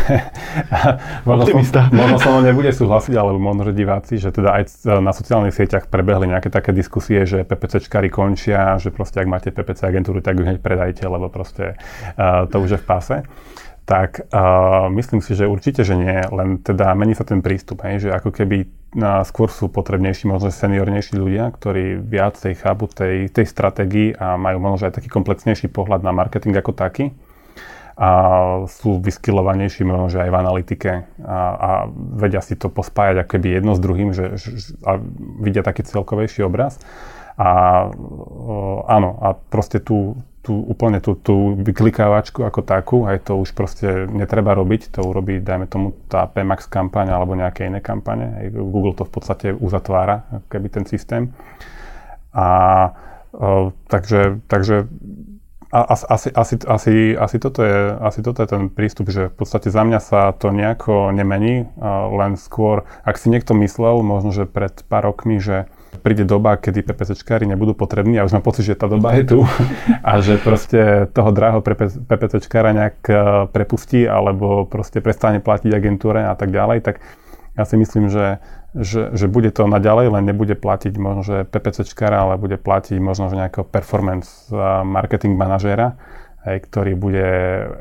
možno, 1.30 1.62
som, 1.62 1.62
možno 1.94 2.18
sa 2.18 2.30
nebude 2.42 2.74
súhlasiť, 2.74 3.14
alebo 3.14 3.38
možno, 3.38 3.70
že 3.70 3.78
diváci, 3.78 4.18
že 4.18 4.34
teda 4.34 4.58
aj 4.58 4.90
na 5.06 5.14
sociálnych 5.14 5.54
sieťach 5.54 5.86
prebehli 5.86 6.26
nejaké 6.26 6.50
také 6.50 6.74
diskusie, 6.74 7.30
že 7.30 7.46
PPCčkári 7.46 8.10
končia, 8.10 8.82
že 8.82 8.90
proste 8.90 9.22
ak 9.22 9.30
máte 9.30 9.54
PPC 9.54 9.86
agentúru, 9.86 10.26
tak 10.26 10.42
ju 10.42 10.50
hneď 10.50 10.66
predajte, 10.66 11.06
lebo 11.06 11.30
proste 11.30 11.78
uh, 12.18 12.50
to 12.50 12.58
už 12.58 12.74
je 12.74 12.80
v 12.82 12.88
páse 12.90 13.18
tak 13.84 14.32
uh, 14.32 14.88
myslím 14.96 15.20
si, 15.20 15.36
že 15.36 15.44
určite, 15.44 15.84
že 15.84 16.00
nie, 16.00 16.24
len 16.32 16.56
teda 16.64 16.96
mení 16.96 17.20
sa 17.20 17.28
ten 17.28 17.44
prístup, 17.44 17.84
hej, 17.84 18.08
že 18.08 18.10
ako 18.16 18.32
keby 18.32 18.64
uh, 18.98 19.22
skôr 19.26 19.50
sú 19.50 19.70
potrebnejší, 19.70 20.30
možno 20.30 20.54
seniornejší 20.54 21.18
ľudia, 21.18 21.50
ktorí 21.54 22.02
viacej 22.02 22.54
chápu 22.62 22.90
tej, 22.90 23.30
tej 23.30 23.46
stratégii 23.46 24.16
a 24.18 24.38
majú 24.38 24.58
možno 24.62 24.90
aj 24.90 25.02
taký 25.02 25.10
komplexnejší 25.10 25.70
pohľad 25.70 26.06
na 26.06 26.14
marketing 26.14 26.54
ako 26.58 26.72
taký 26.74 27.14
a 27.94 28.10
sú 28.66 28.98
vyskylovanejší 28.98 29.86
možno, 29.86 30.18
aj 30.18 30.34
v 30.34 30.40
analytike 30.42 30.92
a, 31.22 31.38
a 31.54 31.72
vedia 31.94 32.42
si 32.42 32.58
to 32.58 32.74
pospájať 32.74 33.22
ako 33.22 33.30
keby 33.38 33.48
jedno 33.62 33.78
s 33.78 33.82
druhým, 33.82 34.10
že, 34.18 34.34
a 34.82 34.98
vidia 35.38 35.62
taký 35.62 35.86
celkovejší 35.86 36.42
obraz. 36.42 36.82
A 37.38 37.50
áno, 38.90 39.10
a 39.22 39.38
proste 39.38 39.78
tú, 39.78 40.18
tú, 40.44 40.60
úplne 40.60 41.00
tú, 41.00 41.16
tú 41.16 41.56
vyklikávačku 41.56 42.44
ako 42.44 42.62
takú, 42.68 42.98
aj 43.08 43.32
to 43.32 43.40
už 43.40 43.56
proste 43.56 44.12
netreba 44.12 44.52
robiť, 44.52 44.92
to 44.92 45.00
urobí, 45.00 45.40
dajme 45.40 45.72
tomu, 45.72 45.96
tá 46.12 46.28
PMAX 46.28 46.68
kampaň 46.68 47.16
alebo 47.16 47.34
nejaké 47.34 47.72
iné 47.72 47.80
kampane. 47.80 48.52
Google 48.52 48.92
to 48.92 49.08
v 49.08 49.12
podstate 49.16 49.48
uzatvára, 49.56 50.44
keby 50.52 50.68
ten 50.68 50.84
systém. 50.84 51.32
A 52.36 52.48
o, 53.32 53.72
takže, 53.88 54.44
takže 54.52 54.92
a, 55.74 55.82
asi, 55.96 56.30
asi, 56.36 56.56
asi, 56.70 56.94
asi, 57.18 57.38
toto 57.40 57.66
je, 57.66 57.98
asi 57.98 58.20
toto 58.22 58.46
je 58.46 58.48
ten 58.52 58.70
prístup, 58.70 59.10
že 59.10 59.32
v 59.32 59.36
podstate 59.42 59.74
za 59.74 59.82
mňa 59.82 60.00
sa 60.04 60.30
to 60.36 60.54
nejako 60.54 61.10
nemení, 61.10 61.66
len 62.14 62.38
skôr, 62.38 62.86
ak 63.02 63.18
si 63.18 63.34
niekto 63.34 63.58
myslel, 63.58 64.06
možno, 64.06 64.30
že 64.30 64.46
pred 64.46 64.86
pár 64.86 65.10
rokmi, 65.10 65.42
že 65.42 65.66
príde 66.02 66.26
doba, 66.26 66.58
kedy 66.58 66.82
PPCčkári 66.82 67.46
nebudú 67.46 67.78
potrební 67.78 68.18
a 68.18 68.26
už 68.26 68.40
mám 68.40 68.46
pocit, 68.46 68.66
že 68.66 68.80
tá 68.80 68.90
doba 68.90 69.14
je 69.20 69.36
tu 69.36 69.40
a 70.10 70.12
že 70.24 70.42
proste 70.42 71.06
toho 71.14 71.30
drahého 71.30 71.62
PPCčkára 72.10 72.74
nejak 72.74 72.98
e, 73.06 73.14
prepustí 73.52 74.08
alebo 74.08 74.66
proste 74.66 75.04
prestane 75.04 75.44
platiť 75.44 75.72
agentúre 75.74 76.26
a 76.26 76.34
tak 76.34 76.50
ďalej, 76.50 76.82
tak 76.82 76.96
ja 77.54 77.70
si 77.70 77.78
myslím, 77.78 78.10
že, 78.10 78.42
že, 78.74 79.14
že 79.14 79.30
bude 79.30 79.54
to 79.54 79.70
naďalej, 79.70 80.10
len 80.10 80.24
nebude 80.26 80.58
platiť 80.58 80.94
možno, 80.98 81.22
že 81.22 81.38
PPCčkára, 81.46 82.26
ale 82.26 82.42
bude 82.42 82.58
platiť 82.58 82.98
možno, 82.98 83.30
že 83.30 83.38
nejakého 83.38 83.66
performance 83.68 84.50
e, 84.50 84.58
marketing 84.82 85.38
manažéra 85.38 86.00
hej, 86.44 86.58
ktorý 86.68 86.94
bude 87.00 87.28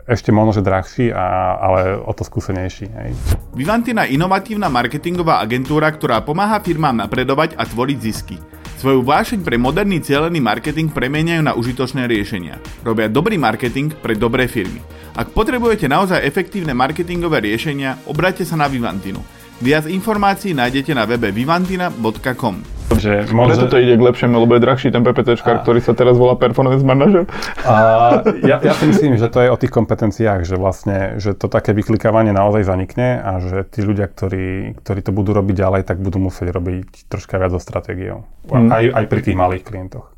ešte 0.06 0.30
možno, 0.30 0.54
že 0.54 0.62
drahší, 0.62 1.10
a, 1.10 1.58
ale 1.58 1.80
o 1.98 2.12
to 2.14 2.22
skúsenejší. 2.22 2.86
Hej. 2.88 3.10
Vivantina 3.54 4.06
inovatívna 4.06 4.70
marketingová 4.70 5.42
agentúra, 5.42 5.90
ktorá 5.90 6.22
pomáha 6.22 6.62
firmám 6.62 6.94
napredovať 6.94 7.58
a 7.58 7.66
tvoriť 7.66 7.98
zisky. 7.98 8.38
Svoju 8.82 9.06
vášeň 9.06 9.46
pre 9.46 9.62
moderný 9.62 10.02
cieľený 10.02 10.42
marketing 10.42 10.90
premieňajú 10.90 11.42
na 11.46 11.54
užitočné 11.54 12.10
riešenia. 12.10 12.58
Robia 12.82 13.06
dobrý 13.06 13.38
marketing 13.38 13.94
pre 13.94 14.18
dobré 14.18 14.50
firmy. 14.50 14.82
Ak 15.14 15.30
potrebujete 15.30 15.86
naozaj 15.86 16.24
efektívne 16.24 16.74
marketingové 16.74 17.38
riešenia, 17.44 18.02
obráťte 18.10 18.42
sa 18.42 18.58
na 18.58 18.66
Vivantinu. 18.66 19.22
Viac 19.62 19.86
informácií 19.86 20.58
nájdete 20.58 20.90
na 20.90 21.06
webe 21.06 21.30
vivantina.com. 21.30 22.82
Že. 22.98 23.30
Preto 23.30 23.70
to 23.70 23.78
ide 23.78 23.94
k 23.94 24.02
lepšiemu, 24.02 24.42
lebo 24.42 24.58
je 24.58 24.62
drahší 24.66 24.90
ten 24.90 25.06
PPT, 25.06 25.38
a... 25.38 25.62
ktorý 25.62 25.80
sa 25.80 25.94
teraz 25.94 26.18
volá 26.18 26.34
Performance 26.34 26.82
Manager. 26.82 27.24
A 27.62 27.76
ja, 28.42 28.58
ja 28.58 28.74
si 28.74 28.90
myslím, 28.90 29.16
že 29.16 29.30
to 29.30 29.38
je 29.38 29.48
o 29.48 29.56
tých 29.56 29.70
kompetenciách, 29.70 30.42
že 30.42 30.58
vlastne, 30.58 31.16
že 31.22 31.38
to 31.38 31.46
také 31.46 31.72
vyklikávanie 31.78 32.34
naozaj 32.34 32.68
zanikne 32.68 33.22
a 33.22 33.38
že 33.38 33.64
tí 33.70 33.86
ľudia, 33.86 34.10
ktorí, 34.10 34.76
ktorí 34.82 35.00
to 35.00 35.14
budú 35.14 35.30
robiť 35.32 35.54
ďalej, 35.62 35.82
tak 35.88 36.02
budú 36.02 36.20
musieť 36.20 36.52
robiť 36.52 37.08
troška 37.08 37.40
viac 37.40 37.54
so 37.54 37.62
stratégiou. 37.62 38.28
Hmm. 38.50 38.68
Aj, 38.68 38.82
aj 38.82 39.04
pri 39.08 39.20
tých 39.24 39.38
malých 39.38 39.62
klientoch. 39.64 40.11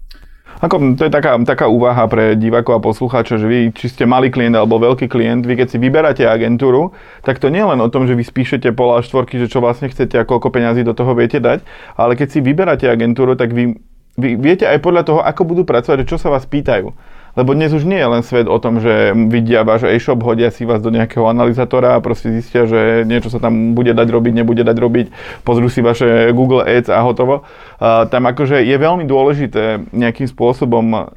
Ako, 0.64 0.97
to 0.97 1.04
je 1.04 1.12
taká, 1.12 1.37
taká 1.44 1.68
úvaha 1.68 2.09
pre 2.09 2.40
divákov 2.40 2.80
a 2.80 2.80
poslucháčov, 2.80 3.37
že 3.37 3.44
vy, 3.44 3.59
či 3.76 3.92
ste 3.92 4.09
malý 4.09 4.33
klient 4.33 4.56
alebo 4.56 4.80
veľký 4.80 5.12
klient, 5.12 5.44
vy 5.44 5.61
keď 5.61 5.68
si 5.68 5.76
vyberáte 5.76 6.25
agentúru, 6.25 6.97
tak 7.21 7.37
to 7.37 7.52
nie 7.52 7.61
je 7.61 7.68
len 7.68 7.85
o 7.85 7.92
tom, 7.92 8.09
že 8.09 8.16
vy 8.16 8.25
spíšete 8.25 8.73
pola 8.73 9.04
štvorky, 9.04 9.37
že 9.37 9.52
čo 9.52 9.61
vlastne 9.61 9.92
chcete 9.92 10.16
a 10.16 10.25
koľko 10.25 10.49
peňazí 10.49 10.80
do 10.80 10.97
toho 10.97 11.12
viete 11.12 11.37
dať, 11.37 11.61
ale 12.00 12.16
keď 12.16 12.28
si 12.33 12.40
vyberáte 12.40 12.88
agentúru, 12.88 13.37
tak 13.37 13.52
vy, 13.52 13.76
vy 14.16 14.40
viete 14.40 14.64
aj 14.64 14.80
podľa 14.80 15.04
toho, 15.04 15.21
ako 15.21 15.44
budú 15.44 15.62
pracovať, 15.68 16.09
čo 16.09 16.16
sa 16.16 16.33
vás 16.33 16.49
pýtajú. 16.49 16.97
Lebo 17.34 17.50
dnes 17.50 17.74
už 17.74 17.82
nie 17.82 17.98
je 17.98 18.06
len 18.06 18.22
svet 18.22 18.46
o 18.46 18.58
tom, 18.62 18.78
že 18.78 19.10
vidia 19.26 19.66
váš 19.66 19.90
e-shop, 19.90 20.22
hodia 20.22 20.54
si 20.54 20.62
vás 20.62 20.78
do 20.78 20.94
nejakého 20.94 21.26
analyzátora 21.26 21.98
a 21.98 22.04
proste 22.04 22.30
zistia, 22.30 22.70
že 22.70 23.02
niečo 23.02 23.26
sa 23.26 23.42
tam 23.42 23.74
bude 23.74 23.90
dať 23.90 24.06
robiť, 24.06 24.32
nebude 24.38 24.62
dať 24.62 24.78
robiť, 24.78 25.06
pozrú 25.42 25.66
si 25.66 25.82
vaše 25.82 26.30
Google 26.30 26.62
Ads 26.62 26.94
a 26.94 27.02
hotovo. 27.02 27.42
A 27.82 28.06
tam 28.06 28.30
akože 28.30 28.62
je 28.62 28.76
veľmi 28.78 29.02
dôležité 29.02 29.82
nejakým 29.90 30.30
spôsobom 30.30 31.10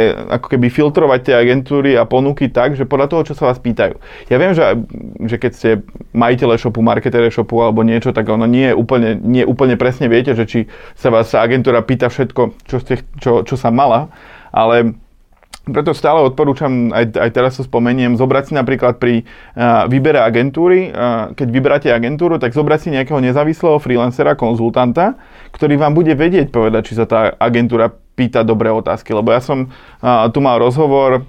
e, 0.00 0.08
ako 0.08 0.56
keby 0.56 0.72
filtrovať 0.72 1.20
tie 1.28 1.34
agentúry 1.36 2.00
a 2.00 2.08
ponuky 2.08 2.48
tak, 2.48 2.72
že 2.72 2.88
podľa 2.88 3.12
toho, 3.12 3.22
čo 3.28 3.34
sa 3.36 3.52
vás 3.52 3.60
pýtajú. 3.60 4.00
Ja 4.32 4.40
viem, 4.40 4.56
že, 4.56 4.64
že 5.28 5.36
keď 5.36 5.52
ste 5.52 5.68
majiteľ 6.16 6.56
e-shopu, 6.56 6.80
marketer 6.80 7.28
e-shopu 7.28 7.60
alebo 7.60 7.84
niečo, 7.84 8.16
tak 8.16 8.24
ono 8.24 8.48
nie 8.48 8.72
úplne, 8.72 9.20
nie 9.20 9.44
úplne 9.44 9.76
presne 9.76 10.08
viete, 10.08 10.32
že 10.32 10.48
či 10.48 10.60
sa 10.96 11.12
vás 11.12 11.28
agentúra 11.36 11.84
pýta 11.84 12.08
všetko, 12.08 12.56
čo, 12.64 12.76
ste, 12.80 13.04
čo, 13.20 13.44
čo 13.44 13.54
sa 13.60 13.68
mala, 13.68 14.08
ale 14.48 14.96
preto 15.72 15.92
stále 15.96 16.20
odporúčam, 16.24 16.90
aj, 16.90 17.16
aj 17.16 17.30
teraz 17.32 17.56
to 17.58 17.62
spomeniem, 17.64 18.16
zobrať 18.18 18.50
si 18.50 18.52
napríklad 18.56 19.00
pri 19.00 19.24
uh, 19.24 19.86
výbere 19.86 20.20
agentúry, 20.20 20.90
uh, 20.90 21.30
keď 21.32 21.48
vyberáte 21.48 21.88
agentúru, 21.92 22.36
tak 22.40 22.52
zobrať 22.52 22.78
si 22.78 22.88
nejakého 22.94 23.20
nezávislého 23.20 23.78
freelancera, 23.78 24.38
konzultanta, 24.38 25.18
ktorý 25.52 25.80
vám 25.80 25.96
bude 25.96 26.12
vedieť 26.12 26.50
povedať, 26.50 26.82
či 26.92 26.94
sa 26.98 27.04
tá 27.04 27.34
agentúra 27.36 27.90
pýtať 27.90 28.44
dobré 28.44 28.72
otázky, 28.74 29.14
lebo 29.14 29.30
ja 29.30 29.38
som 29.38 29.70
uh, 29.70 30.26
tu 30.32 30.42
mal 30.42 30.58
rozhovor, 30.58 31.22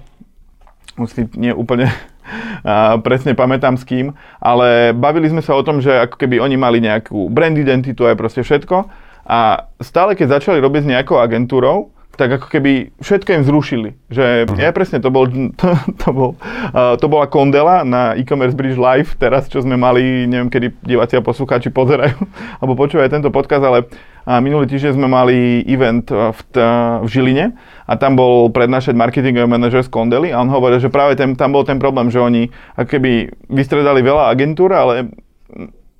už 0.98 1.08
si 1.10 1.22
nie 1.38 1.54
úplne 1.54 1.88
uh, 1.88 2.98
presne 3.06 3.38
pamätám 3.38 3.78
s 3.78 3.86
kým, 3.86 4.12
ale 4.42 4.96
bavili 4.96 5.30
sme 5.30 5.44
sa 5.44 5.54
o 5.54 5.62
tom, 5.62 5.78
že 5.78 6.08
ako 6.10 6.18
keby 6.18 6.42
oni 6.42 6.56
mali 6.58 6.78
nejakú 6.82 7.30
brand 7.30 7.54
identitu 7.54 8.04
aj 8.08 8.18
proste 8.18 8.42
všetko. 8.42 9.08
A 9.30 9.70
stále 9.78 10.18
keď 10.18 10.40
začali 10.40 10.58
robiť 10.58 10.82
s 10.82 10.90
nejakou 10.90 11.22
agentúrou, 11.22 11.94
tak 12.16 12.36
ako 12.36 12.46
keby 12.52 12.92
všetko 13.00 13.30
im 13.32 13.44
zrušili. 13.46 13.90
Že 14.12 14.24
uh-huh. 14.44 14.58
ja 14.60 14.70
presne, 14.74 15.00
to, 15.00 15.08
bol, 15.08 15.24
to, 15.60 15.68
to, 15.96 16.08
bol, 16.10 16.30
uh, 16.74 16.94
to 17.00 17.06
bola 17.06 17.30
Kondela 17.30 17.86
na 17.86 18.12
e-commerce 18.18 18.52
bridge 18.52 18.76
live, 18.76 19.16
teraz 19.16 19.48
čo 19.48 19.62
sme 19.62 19.78
mali, 19.78 20.28
neviem 20.28 20.52
kedy 20.52 20.74
diváci 20.84 21.16
a 21.16 21.24
poslucháči 21.24 21.72
pozerajú, 21.72 22.18
alebo 22.60 22.76
počúvajú 22.76 23.08
tento 23.08 23.32
podcast, 23.32 23.64
ale 23.64 23.86
uh, 23.88 24.38
minulý 24.42 24.68
týždeň 24.68 24.92
sme 24.98 25.08
mali 25.08 25.64
event 25.64 26.06
v, 26.10 26.40
t, 26.50 26.56
v 27.04 27.08
Žiline 27.08 27.56
a 27.88 27.92
tam 27.96 28.18
bol 28.18 28.52
prednášať 28.52 28.92
marketingový 28.98 29.48
manažer 29.48 29.86
z 29.86 29.90
Kondely 29.90 30.34
a 30.34 30.42
on 30.42 30.52
hovoril, 30.52 30.82
že 30.82 30.92
práve 30.92 31.16
ten, 31.16 31.32
tam 31.38 31.54
bol 31.54 31.64
ten 31.64 31.80
problém, 31.80 32.12
že 32.12 32.20
oni 32.20 32.52
keby 32.76 33.32
vystredali 33.48 34.04
veľa 34.04 34.28
agentúr, 34.30 34.70
ale 34.76 35.10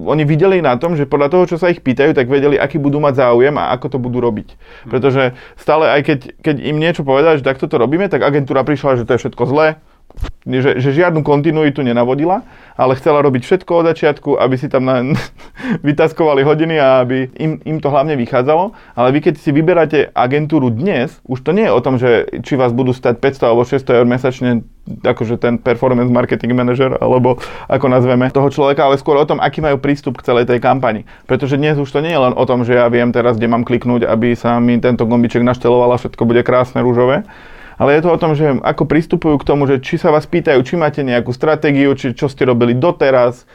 oni 0.06 0.24
videli 0.24 0.64
na 0.64 0.76
tom, 0.80 0.96
že 0.96 1.04
podľa 1.04 1.28
toho, 1.28 1.44
čo 1.44 1.56
sa 1.60 1.68
ich 1.68 1.84
pýtajú, 1.84 2.16
tak 2.16 2.32
vedeli, 2.32 2.56
aký 2.56 2.80
budú 2.80 3.02
mať 3.02 3.20
záujem 3.20 3.52
a 3.60 3.74
ako 3.76 3.96
to 3.96 3.98
budú 4.00 4.24
robiť. 4.24 4.56
Pretože 4.88 5.36
stále, 5.60 5.92
aj 5.92 6.00
keď, 6.06 6.18
keď 6.40 6.56
im 6.64 6.76
niečo 6.80 7.04
povedali, 7.04 7.40
že 7.40 7.44
takto 7.44 7.68
to 7.68 7.76
robíme, 7.76 8.08
tak 8.08 8.24
agentúra 8.24 8.64
prišla, 8.64 9.02
že 9.02 9.04
to 9.04 9.16
je 9.16 9.20
všetko 9.26 9.44
zlé, 9.44 9.76
že, 10.48 10.80
že 10.80 10.96
žiadnu 10.96 11.20
kontinuitu 11.20 11.84
nenavodila, 11.84 12.42
ale 12.74 12.96
chcela 12.96 13.20
robiť 13.20 13.44
všetko 13.44 13.72
od 13.84 13.88
začiatku, 13.92 14.30
aby 14.40 14.56
si 14.56 14.72
tam 14.72 14.88
na, 14.88 15.04
vytaskovali 15.88 16.40
hodiny 16.42 16.80
a 16.80 17.04
aby 17.04 17.28
im, 17.36 17.60
im 17.62 17.78
to 17.78 17.92
hlavne 17.92 18.16
vychádzalo. 18.16 18.72
Ale 18.96 19.08
vy 19.12 19.20
keď 19.20 19.34
si 19.36 19.52
vyberáte 19.52 20.08
agentúru 20.16 20.72
dnes, 20.72 21.20
už 21.28 21.44
to 21.44 21.52
nie 21.52 21.68
je 21.68 21.76
o 21.76 21.84
tom, 21.84 22.00
že 22.00 22.40
či 22.40 22.56
vás 22.56 22.72
budú 22.72 22.96
stať 22.96 23.20
500 23.20 23.48
alebo 23.52 23.62
600 23.68 23.98
eur 24.00 24.06
mesačne, 24.08 24.50
akože 25.04 25.36
ten 25.36 25.60
performance 25.60 26.08
marketing 26.08 26.56
manager, 26.56 26.96
alebo 26.98 27.36
ako 27.68 27.86
nazveme 27.92 28.32
toho 28.32 28.48
človeka, 28.48 28.88
ale 28.88 28.96
skôr 28.96 29.20
o 29.20 29.28
tom, 29.28 29.38
aký 29.38 29.60
majú 29.60 29.76
prístup 29.76 30.18
k 30.18 30.26
celej 30.32 30.48
tej 30.48 30.58
kampani. 30.58 31.04
Pretože 31.28 31.60
dnes 31.60 31.76
už 31.76 31.92
to 31.92 32.00
nie 32.00 32.16
je 32.16 32.20
len 32.20 32.32
o 32.32 32.44
tom, 32.48 32.64
že 32.64 32.80
ja 32.80 32.88
viem 32.88 33.12
teraz, 33.12 33.36
kde 33.36 33.52
mám 33.52 33.68
kliknúť, 33.68 34.08
aby 34.08 34.32
sa 34.32 34.56
mi 34.56 34.80
tento 34.80 35.04
gombiček 35.04 35.44
našteloval 35.44 35.94
a 35.94 36.00
všetko 36.00 36.24
bude 36.24 36.40
krásne, 36.40 36.80
rúžové 36.80 37.28
ale 37.80 37.96
je 37.96 38.04
to 38.04 38.12
o 38.12 38.20
tom, 38.20 38.36
že 38.36 38.60
ako 38.60 38.84
pristupujú 38.84 39.40
k 39.40 39.48
tomu, 39.48 39.64
že 39.64 39.80
či 39.80 39.96
sa 39.96 40.12
vás 40.12 40.28
pýtajú, 40.28 40.60
či 40.60 40.76
máte 40.76 41.00
nejakú 41.00 41.32
stratégiu, 41.32 41.96
či 41.96 42.12
čo 42.12 42.28
ste 42.28 42.44
robili 42.44 42.76
doteraz, 42.76 43.48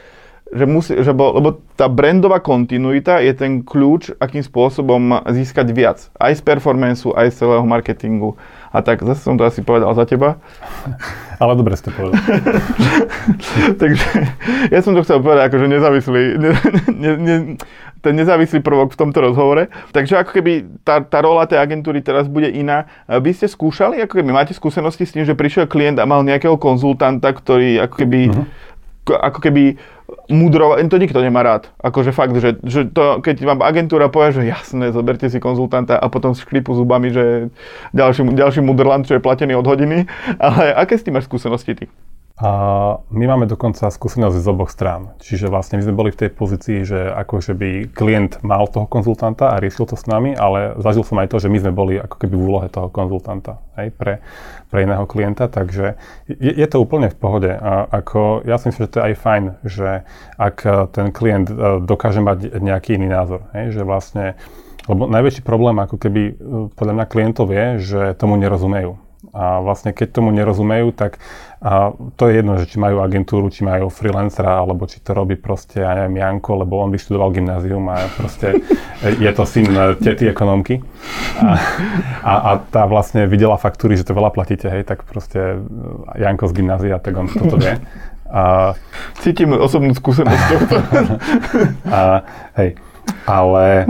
že 0.49 0.65
musí, 0.65 0.93
že 0.93 1.13
bo, 1.13 1.33
lebo 1.33 1.61
tá 1.73 1.89
brandová 1.89 2.37
kontinuita 2.37 3.17
je 3.21 3.33
ten 3.33 3.65
kľúč, 3.65 4.13
akým 4.21 4.45
spôsobom 4.45 5.25
získať 5.29 5.67
viac. 5.73 6.09
Aj 6.17 6.33
z 6.33 6.41
performanceu, 6.41 7.17
aj 7.17 7.33
z 7.33 7.45
celého 7.45 7.65
marketingu. 7.65 8.37
A 8.69 8.85
tak 8.85 9.01
zase 9.01 9.25
som 9.25 9.37
to 9.37 9.45
asi 9.45 9.65
povedal 9.65 9.89
za 9.97 10.05
teba. 10.05 10.37
Ale 11.41 11.57
dobre 11.57 11.73
ste 11.77 11.89
povedal. 11.89 12.21
Takže 13.81 14.07
ja 14.69 14.79
som 14.85 14.93
to 14.93 15.01
chcel 15.01 15.19
povedať 15.19 15.49
akože 15.49 15.65
nezávislý, 15.67 16.23
ne, 16.37 16.51
ne, 16.93 17.11
ne, 17.17 17.35
ten 18.05 18.13
nezávislý 18.13 18.61
prvok 18.61 18.93
v 18.93 18.99
tomto 19.01 19.25
rozhovore. 19.25 19.73
Takže 19.89 20.21
ako 20.21 20.31
keby 20.37 20.51
tá, 20.85 21.01
tá 21.01 21.25
rola 21.25 21.49
tej 21.49 21.57
agentúry 21.57 22.05
teraz 22.05 22.29
bude 22.29 22.53
iná. 22.53 22.85
Vy 23.09 23.33
ste 23.33 23.49
skúšali, 23.49 23.97
ako 24.05 24.21
keby 24.21 24.29
máte 24.29 24.53
skúsenosti 24.53 25.09
s 25.09 25.17
tým, 25.17 25.25
že 25.25 25.33
prišiel 25.33 25.65
klient 25.65 25.97
a 25.97 26.05
mal 26.05 26.21
nejakého 26.21 26.61
konzultanta, 26.61 27.33
ktorý 27.33 27.81
ako 27.89 27.95
keby, 27.97 28.21
uh-huh. 28.29 28.45
ako 29.17 29.39
keby 29.41 29.81
mudrovať, 30.29 30.85
to 30.85 31.01
nikto 31.01 31.17
nemá 31.17 31.41
rád. 31.41 31.73
Akože 31.81 32.13
fakt, 32.13 32.37
že, 32.37 32.61
že 32.61 32.85
to, 32.85 33.25
keď 33.25 33.41
vám 33.41 33.65
agentúra 33.65 34.05
povie, 34.09 34.37
že 34.37 34.43
jasné, 34.45 34.93
zoberte 34.93 35.25
si 35.29 35.41
konzultanta 35.41 35.97
a 35.97 36.05
potom 36.13 36.37
škripu 36.37 36.77
zubami, 36.77 37.09
že 37.09 37.49
ďalší, 37.93 38.37
ďalší 38.37 38.61
mudrland, 38.61 39.09
čo 39.09 39.17
je 39.17 39.25
platený 39.25 39.57
od 39.57 39.65
hodiny. 39.65 40.05
Ale 40.37 40.77
aké 40.77 41.01
s 41.01 41.05
tým 41.05 41.17
máš 41.17 41.25
skúsenosti 41.25 41.73
ty? 41.73 41.85
A 42.35 42.51
my 43.15 43.25
máme 43.31 43.47
dokonca 43.47 43.87
skúsenosť 43.87 44.43
z 44.43 44.47
oboch 44.51 44.67
strán. 44.67 45.15
Čiže 45.23 45.47
vlastne 45.47 45.79
my 45.79 45.87
sme 45.87 45.95
boli 45.95 46.11
v 46.11 46.27
tej 46.27 46.29
pozícii, 46.35 46.83
že 46.83 47.07
akože 47.07 47.55
by 47.55 47.69
klient 47.95 48.43
mal 48.43 48.67
toho 48.67 48.91
konzultanta 48.91 49.55
a 49.55 49.63
riešil 49.63 49.87
to 49.87 49.95
s 49.95 50.03
nami, 50.03 50.35
ale 50.35 50.75
zažil 50.83 51.07
som 51.07 51.15
aj 51.23 51.31
to, 51.31 51.39
že 51.39 51.47
my 51.47 51.63
sme 51.63 51.71
boli 51.71 51.95
ako 51.95 52.19
keby 52.19 52.35
v 52.35 52.43
úlohe 52.43 52.67
toho 52.67 52.91
konzultanta 52.91 53.63
aj 53.79 53.87
pre, 53.95 54.13
pre 54.67 54.83
iného 54.83 55.07
klienta, 55.07 55.47
takže 55.47 55.95
je, 56.27 56.51
je 56.51 56.67
to 56.67 56.83
úplne 56.83 57.07
v 57.07 57.15
pohode. 57.15 57.51
A 57.55 57.87
ako, 57.87 58.43
ja 58.43 58.59
si 58.59 58.67
myslím, 58.67 58.83
že 58.83 58.91
to 58.91 58.99
je 58.99 59.07
aj 59.07 59.15
fajn, 59.15 59.43
že 59.63 59.89
ak 60.35 60.57
ten 60.91 61.15
klient 61.15 61.47
e, 61.47 61.55
dokáže 61.87 62.19
mať 62.19 62.59
nejaký 62.59 62.99
iný 62.99 63.15
názor, 63.15 63.47
hej, 63.55 63.79
že 63.79 63.87
vlastne 63.87 64.35
lebo 64.85 65.09
najväčší 65.09 65.41
problém 65.41 65.79
ako 65.81 65.97
keby 65.97 66.21
e, 66.29 66.33
podľa 66.75 66.93
mňa 66.99 67.05
klientov 67.09 67.47
je, 67.49 67.65
že 67.79 68.01
tomu 68.19 68.37
nerozumejú. 68.37 69.04
A 69.35 69.59
vlastne 69.59 69.91
keď 69.91 70.15
tomu 70.15 70.31
nerozumejú, 70.31 70.95
tak 70.95 71.19
a 71.65 71.89
to 72.13 72.29
je 72.29 72.45
jedno, 72.45 72.61
že 72.61 72.69
či 72.69 72.77
majú 72.77 73.01
agentúru, 73.01 73.49
či 73.49 73.65
majú 73.65 73.89
freelancera, 73.89 74.61
alebo 74.61 74.85
či 74.85 75.01
to 75.01 75.17
robí 75.17 75.33
proste, 75.33 75.81
ja 75.81 75.97
neviem, 75.97 76.21
Janko, 76.21 76.61
lebo 76.61 76.77
on 76.77 76.93
vyštudoval 76.93 77.33
gymnázium 77.33 77.89
a 77.89 78.05
proste 78.13 78.61
je 79.25 79.31
to 79.33 79.43
syn 79.49 79.73
tety 79.97 80.29
ekonomky. 80.29 80.85
A, 81.41 81.57
a, 82.21 82.33
a 82.37 82.51
tá 82.69 82.85
vlastne 82.85 83.25
videla 83.25 83.57
faktúry, 83.57 83.97
že 83.97 84.05
to 84.05 84.13
veľa 84.13 84.29
platíte, 84.29 84.69
hej, 84.69 84.85
tak 84.85 85.09
proste 85.09 85.57
Janko 86.13 86.45
z 86.51 86.53
gymnázia, 86.53 87.01
tak 87.01 87.17
on 87.17 87.33
toto 87.33 87.57
vie. 87.57 87.81
A, 88.29 88.77
Cítim 89.25 89.49
osobnú 89.57 89.97
skúsenosť 89.97 90.47
a, 91.97 92.21
hej, 92.61 92.77
ale 93.25 93.89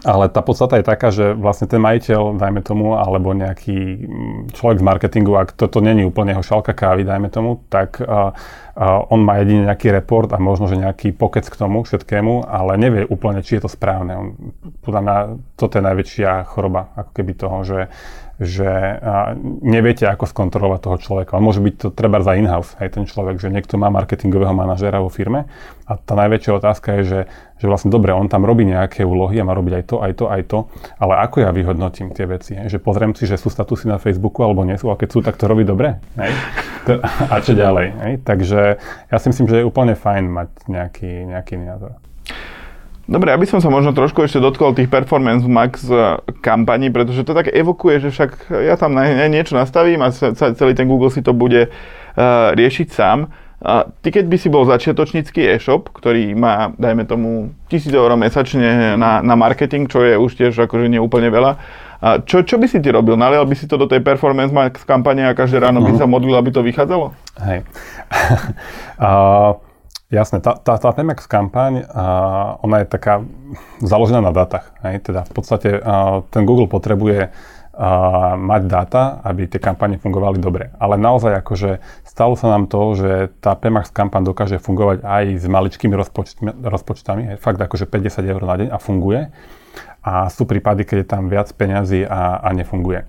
ale 0.00 0.32
tá 0.32 0.40
podstata 0.40 0.80
je 0.80 0.84
taká, 0.88 1.12
že 1.12 1.36
vlastne 1.36 1.68
ten 1.68 1.76
majiteľ, 1.76 2.40
dajme 2.40 2.64
tomu, 2.64 2.96
alebo 2.96 3.36
nejaký 3.36 3.78
mm, 4.00 4.40
človek 4.56 4.80
z 4.80 4.84
marketingu, 4.84 5.36
ak 5.36 5.52
toto 5.52 5.84
není 5.84 6.08
úplne 6.08 6.32
jeho 6.32 6.44
šalka 6.44 6.72
kávy, 6.72 7.04
dajme 7.04 7.28
tomu, 7.28 7.60
tak 7.68 8.00
uh, 8.00 8.32
uh, 8.32 9.12
on 9.12 9.20
má 9.20 9.36
jedine 9.44 9.68
nejaký 9.68 9.92
report 9.92 10.32
a 10.32 10.40
možno, 10.40 10.72
že 10.72 10.80
nejaký 10.80 11.12
pokec 11.12 11.44
k 11.44 11.58
tomu 11.60 11.84
všetkému, 11.84 12.48
ale 12.48 12.80
nevie 12.80 13.04
úplne, 13.04 13.44
či 13.44 13.60
je 13.60 13.68
to 13.68 13.70
správne. 13.70 14.12
On, 14.16 14.28
podľa 14.80 15.00
mňa 15.04 15.16
toto 15.60 15.76
je 15.76 15.84
najväčšia 15.84 16.48
choroba, 16.48 16.96
ako 16.96 17.10
keby 17.12 17.32
toho, 17.36 17.56
že 17.68 17.78
že 18.40 18.96
neviete, 19.60 20.08
ako 20.08 20.24
skontrolovať 20.24 20.80
toho 20.80 20.96
človeka. 20.96 21.36
On 21.36 21.44
môže 21.44 21.60
byť 21.60 21.74
to 21.76 21.88
treba 21.92 22.24
za 22.24 22.32
in-house, 22.40 22.72
aj 22.80 22.96
ten 22.96 23.04
človek, 23.04 23.36
že 23.36 23.52
niekto 23.52 23.76
má 23.76 23.92
marketingového 23.92 24.56
manažera 24.56 25.04
vo 25.04 25.12
firme 25.12 25.44
a 25.84 26.00
tá 26.00 26.16
najväčšia 26.16 26.52
otázka 26.56 26.88
je, 26.98 27.02
že, 27.04 27.20
že 27.60 27.66
vlastne 27.68 27.92
dobre, 27.92 28.16
on 28.16 28.32
tam 28.32 28.48
robí 28.48 28.64
nejaké 28.64 29.04
úlohy 29.04 29.36
a 29.36 29.44
má 29.44 29.52
robiť 29.52 29.72
aj 29.76 29.84
to, 29.84 29.96
aj 30.00 30.12
to, 30.16 30.24
aj 30.32 30.42
to, 30.48 30.58
ale 30.96 31.20
ako 31.20 31.36
ja 31.44 31.52
vyhodnotím 31.52 32.16
tie 32.16 32.24
veci? 32.24 32.56
Že 32.56 32.80
pozriem 32.80 33.12
si, 33.12 33.28
že 33.28 33.36
sú 33.36 33.52
statusy 33.52 33.92
na 33.92 34.00
Facebooku 34.00 34.40
alebo 34.40 34.64
nie 34.64 34.80
sú 34.80 34.88
a 34.88 34.96
keď 34.96 35.08
sú, 35.12 35.18
tak 35.20 35.36
to 35.36 35.44
robí 35.44 35.68
dobre. 35.68 36.00
Hej? 36.16 36.32
A 37.28 37.44
čo 37.44 37.52
ďalej? 37.52 37.86
Hej? 37.92 38.12
Takže 38.24 38.60
ja 39.12 39.16
si 39.20 39.26
myslím, 39.28 39.52
že 39.52 39.56
je 39.60 39.68
úplne 39.68 39.92
fajn 39.92 40.24
mať 40.32 40.50
nejaký, 40.64 41.12
nejaký 41.28 41.60
názor. 41.60 41.92
Dobre, 43.10 43.34
aby 43.34 43.42
som 43.42 43.58
sa 43.58 43.66
možno 43.74 43.90
trošku 43.90 44.22
ešte 44.22 44.38
dotkol 44.38 44.70
tých 44.70 44.86
Performance 44.86 45.42
Max 45.42 45.82
eh, 45.90 46.22
kampaní, 46.38 46.94
pretože 46.94 47.26
to 47.26 47.34
tak 47.34 47.50
evokuje, 47.50 48.06
že 48.06 48.14
však 48.14 48.54
ja 48.62 48.78
tam 48.78 48.94
niečo 49.26 49.58
nastavím 49.58 50.06
a 50.06 50.14
celý 50.14 50.78
ten 50.78 50.86
Google 50.86 51.10
si 51.10 51.18
to 51.18 51.34
bude 51.34 51.66
uh, 51.66 52.54
riešiť 52.54 52.88
sám. 52.94 53.26
A 53.60 53.90
ty 54.00 54.08
keď 54.08 54.24
by 54.24 54.36
si 54.40 54.48
bol 54.48 54.64
začiatočnícky 54.64 55.42
e-shop, 55.42 55.92
ktorý 55.92 56.32
má, 56.32 56.72
dajme 56.80 57.04
tomu, 57.04 57.52
1000 57.68 57.92
eur 57.92 58.08
mesačne 58.16 58.96
na, 58.96 59.20
na 59.20 59.34
marketing, 59.36 59.84
čo 59.84 60.00
je 60.00 60.16
už 60.16 60.32
tiež 60.32 60.64
akože 60.64 60.88
nie 60.88 60.96
úplne 60.96 61.28
veľa, 61.28 61.60
a 62.00 62.24
čo, 62.24 62.40
čo 62.40 62.56
by 62.56 62.64
si 62.64 62.80
ty 62.80 62.88
robil? 62.88 63.20
Nalial 63.20 63.44
by 63.44 63.52
si 63.52 63.68
to 63.68 63.76
do 63.76 63.84
tej 63.84 64.00
Performance 64.00 64.48
Max 64.48 64.80
kampane 64.88 65.28
a 65.28 65.36
každé 65.36 65.60
ráno 65.60 65.84
by 65.84 65.92
mhm. 65.92 66.00
sa 66.00 66.06
modlil, 66.08 66.32
aby 66.40 66.48
to 66.48 66.64
vychádzalo? 66.64 67.12
Hej. 67.44 67.68
uh... 69.04 69.60
Jasné, 70.10 70.42
tá, 70.42 70.58
tá, 70.58 70.74
tá 70.74 70.90
Temax 70.90 71.30
kampaň, 71.30 71.86
a 71.86 72.04
ona 72.66 72.82
je 72.82 72.86
taká 72.90 73.22
založená 73.78 74.18
na 74.18 74.34
datách. 74.34 74.74
Hej? 74.82 75.06
Teda 75.06 75.22
v 75.22 75.32
podstate 75.38 75.78
a, 75.78 76.26
ten 76.34 76.42
Google 76.42 76.66
potrebuje 76.66 77.30
a, 77.30 78.34
mať 78.34 78.62
dáta, 78.66 79.22
aby 79.22 79.46
tie 79.46 79.62
kampane 79.62 80.02
fungovali 80.02 80.42
dobre. 80.42 80.74
Ale 80.82 80.98
naozaj 80.98 81.46
akože 81.46 81.78
stalo 82.02 82.34
sa 82.34 82.50
nám 82.50 82.66
to, 82.66 82.98
že 82.98 83.10
tá 83.38 83.54
PMAX 83.54 83.94
kampaň 83.94 84.26
dokáže 84.26 84.58
fungovať 84.58 85.06
aj 85.06 85.24
s 85.38 85.46
maličkými 85.46 85.94
rozpočtami, 85.94 86.58
rozpočtami 86.58 87.22
hej? 87.30 87.36
fakt 87.38 87.62
akože 87.62 87.86
50 87.86 88.34
eur 88.34 88.42
na 88.42 88.54
deň 88.58 88.68
a 88.74 88.82
funguje. 88.82 89.30
A 90.02 90.26
sú 90.26 90.42
prípady, 90.42 90.82
keď 90.90 91.06
je 91.06 91.06
tam 91.06 91.30
viac 91.30 91.54
peňazí 91.54 92.02
a, 92.02 92.42
a 92.42 92.50
nefunguje. 92.50 93.06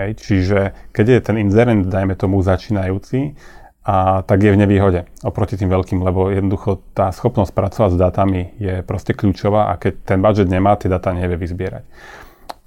Hej? 0.00 0.16
Čiže 0.16 0.58
keď 0.96 1.06
je 1.12 1.20
ten 1.20 1.36
inzerent, 1.44 1.92
dajme 1.92 2.16
tomu 2.16 2.40
začínajúci, 2.40 3.36
a 3.88 4.20
tak 4.20 4.44
je 4.44 4.52
v 4.52 4.60
nevýhode 4.60 5.08
oproti 5.24 5.56
tým 5.56 5.72
veľkým, 5.72 6.04
lebo 6.04 6.28
jednoducho 6.28 6.84
tá 6.92 7.08
schopnosť 7.08 7.56
pracovať 7.56 7.90
s 7.96 7.98
dátami 7.98 8.42
je 8.60 8.84
proste 8.84 9.16
kľúčová 9.16 9.72
a 9.72 9.80
keď 9.80 10.04
ten 10.04 10.20
budget 10.20 10.52
nemá, 10.52 10.76
tie 10.76 10.92
dáta 10.92 11.16
nevie 11.16 11.40
vyzbierať. 11.40 11.88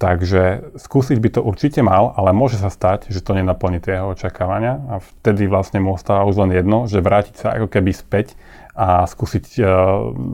Takže 0.02 0.74
skúsiť 0.82 1.22
by 1.22 1.28
to 1.38 1.40
určite 1.46 1.78
mal, 1.78 2.10
ale 2.18 2.34
môže 2.34 2.58
sa 2.58 2.74
stať, 2.74 3.06
že 3.06 3.22
to 3.22 3.38
nenaplní 3.38 3.78
tie 3.78 4.02
jeho 4.02 4.18
očakávania 4.18 4.82
a 4.90 4.94
vtedy 4.98 5.46
vlastne 5.46 5.78
mu 5.78 5.94
ostáva 5.94 6.26
už 6.26 6.42
len 6.42 6.58
jedno, 6.58 6.90
že 6.90 6.98
vrátiť 6.98 7.34
sa 7.38 7.54
ako 7.54 7.70
keby 7.70 7.94
späť 7.94 8.34
a 8.74 9.06
skúsiť 9.06 9.62
uh, 9.62 9.68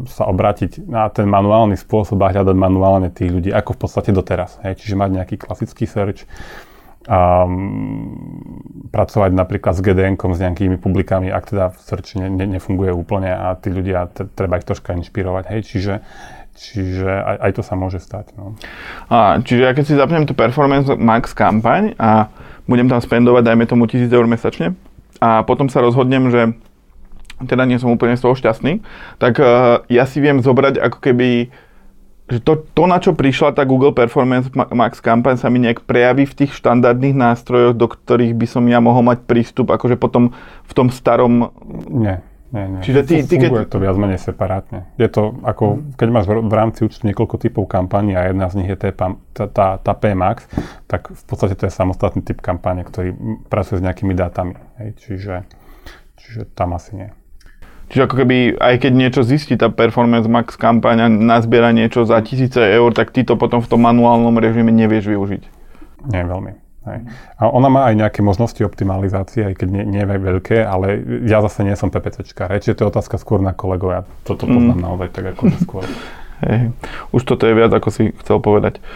sa 0.09 0.25
obrátiť 0.25 0.89
na 0.89 1.13
ten 1.13 1.29
manuálny 1.29 1.77
spôsob 1.77 2.17
a 2.25 2.33
hľadať 2.33 2.57
manuálne 2.57 3.13
tých 3.13 3.29
ľudí, 3.29 3.51
ako 3.53 3.77
v 3.77 3.81
podstate 3.85 4.11
doteraz. 4.17 4.57
Hej. 4.65 4.81
Čiže 4.81 4.97
mať 4.97 5.11
nejaký 5.21 5.37
klasický 5.37 5.85
search, 5.85 6.25
um, 7.09 8.89
pracovať 8.93 9.31
napríklad 9.33 9.73
s 9.73 9.81
gdn 9.81 10.15
s 10.21 10.41
nejakými 10.45 10.77
publikami, 10.77 11.33
ak 11.33 11.51
teda 11.51 11.73
search 11.81 12.21
ne, 12.21 12.29
ne, 12.29 12.45
nefunguje 12.61 12.93
úplne 12.93 13.33
a 13.33 13.57
tí 13.57 13.73
ľudia, 13.73 14.13
t- 14.13 14.29
treba 14.37 14.61
ich 14.61 14.69
troška 14.69 14.93
inšpirovať. 14.93 15.45
Hej. 15.49 15.61
Čiže 15.73 15.95
Čiže 16.59 17.07
aj, 17.07 17.37
aj 17.39 17.53
to 17.55 17.63
sa 17.63 17.79
môže 17.79 18.03
stať. 18.03 18.35
No. 18.35 18.59
A, 19.07 19.39
čiže 19.39 19.63
ja 19.63 19.71
keď 19.71 19.85
si 19.87 19.95
zapnem 19.95 20.27
tú 20.27 20.35
Performance 20.35 20.91
Max 20.99 21.31
kampaň 21.31 21.95
a 22.03 22.35
budem 22.67 22.91
tam 22.91 22.99
spendovať, 22.99 23.47
dajme 23.47 23.65
tomu 23.71 23.87
1000 23.87 24.11
eur 24.11 24.27
mesačne 24.27 24.75
a 25.23 25.47
potom 25.47 25.71
sa 25.71 25.79
rozhodnem, 25.79 26.35
že 26.35 26.59
teda 27.47 27.63
nie 27.63 27.79
som 27.79 27.95
úplne 27.95 28.19
z 28.19 28.27
toho 28.27 28.35
šťastný, 28.35 28.83
tak 29.23 29.39
uh, 29.39 29.87
ja 29.87 30.03
si 30.11 30.19
viem 30.19 30.43
zobrať 30.43 30.83
ako 30.83 30.99
keby 30.99 31.55
že 32.29 32.45
to, 32.45 32.61
to, 32.61 32.85
na 32.85 33.01
čo 33.01 33.17
prišla 33.17 33.57
tá 33.57 33.65
Google 33.65 33.97
Performance 33.97 34.53
Max 34.53 35.01
kampaň 35.01 35.41
sa 35.41 35.49
mi 35.49 35.65
nejak 35.65 35.89
prejaví 35.89 36.29
v 36.29 36.45
tých 36.45 36.53
štandardných 36.61 37.17
nástrojoch, 37.17 37.73
do 37.73 37.89
ktorých 37.89 38.37
by 38.37 38.47
som 38.47 38.65
ja 38.69 38.85
mohol 38.85 39.01
mať 39.01 39.25
prístup, 39.25 39.73
akože 39.73 39.97
potom 39.97 40.37
v 40.69 40.73
tom 40.77 40.93
starom... 40.93 41.49
Nie. 41.89 42.21
Nie, 42.49 42.65
nie. 42.65 42.81
Čiže 42.81 43.01
ty, 43.05 43.15
ty 43.29 43.37
Funguje 43.37 43.69
keď... 43.69 43.73
to 43.77 43.77
viac 43.77 43.97
menej 44.01 44.21
separátne. 44.25 44.89
Je 44.97 45.05
to 45.13 45.37
ako, 45.45 45.85
keď 46.01 46.09
máš 46.09 46.33
v 46.33 46.55
rámci 46.57 46.81
účtu 46.81 47.05
niekoľko 47.05 47.37
typov 47.37 47.69
kampaní 47.69 48.17
a 48.17 48.33
jedna 48.33 48.49
z 48.49 48.65
nich 48.65 48.73
je 48.73 48.79
tá, 48.89 49.13
tá, 49.37 49.77
tá 49.77 49.93
PMAX, 49.93 50.49
tak 50.89 51.13
v 51.13 51.23
podstate 51.29 51.61
to 51.61 51.69
je 51.69 51.73
samostatný 51.77 52.25
typ 52.25 52.41
kampane, 52.41 52.89
ktorý 52.89 53.13
pracuje 53.53 53.81
s 53.81 53.85
nejakými 53.85 54.17
dátami. 54.17 54.57
Hej, 54.81 54.97
čiže, 54.97 55.35
čiže 56.17 56.49
tam 56.57 56.73
asi 56.73 56.97
nie. 56.97 57.09
Čiže 57.89 58.05
ako 58.05 58.15
keby, 58.21 58.37
aj 58.61 58.75
keď 58.85 58.93
niečo 58.93 59.21
zistí 59.25 59.57
tá 59.57 59.73
Performance 59.73 60.29
Max 60.29 60.61
kampaň 60.61 60.97
a 61.05 61.09
nazbiera 61.09 61.73
niečo 61.73 62.05
za 62.05 62.21
tisíce 62.21 62.61
eur, 62.61 62.93
tak 62.93 63.17
ty 63.17 63.25
to 63.25 63.41
potom 63.41 63.65
v 63.65 63.69
tom 63.69 63.81
manuálnom 63.81 64.37
režime 64.37 64.69
nevieš 64.69 65.09
využiť. 65.09 65.43
Nie, 66.13 66.29
veľmi. 66.29 66.53
Hej. 66.89 67.01
A 67.37 67.43
ona 67.53 67.69
má 67.69 67.81
aj 67.89 67.95
nejaké 68.01 68.21
možnosti 68.25 68.61
optimalizácie, 68.65 69.45
aj 69.45 69.55
keď 69.61 69.69
nie, 69.69 69.85
nie 69.85 70.03
je 70.05 70.09
veľké, 70.09 70.65
ale 70.65 71.01
ja 71.25 71.45
zase 71.45 71.65
nie 71.65 71.77
som 71.77 71.93
PPCčka. 71.93 72.49
Čiže 72.61 72.77
to 72.77 72.83
je 72.85 72.93
otázka 72.93 73.17
skôr 73.21 73.41
na 73.45 73.53
kolegov. 73.53 73.91
Ja 73.93 74.03
toto 74.25 74.49
poznám 74.49 74.79
mm. 74.81 74.85
naozaj 74.85 75.09
tak 75.13 75.25
ako 75.37 75.43
skôr. 75.65 75.85
Hej. 76.39 76.71
Už 77.11 77.27
toto 77.27 77.51
je 77.51 77.55
viac, 77.55 77.75
ako 77.75 77.91
si 77.91 78.15
chcel 78.23 78.39
povedať. 78.39 78.79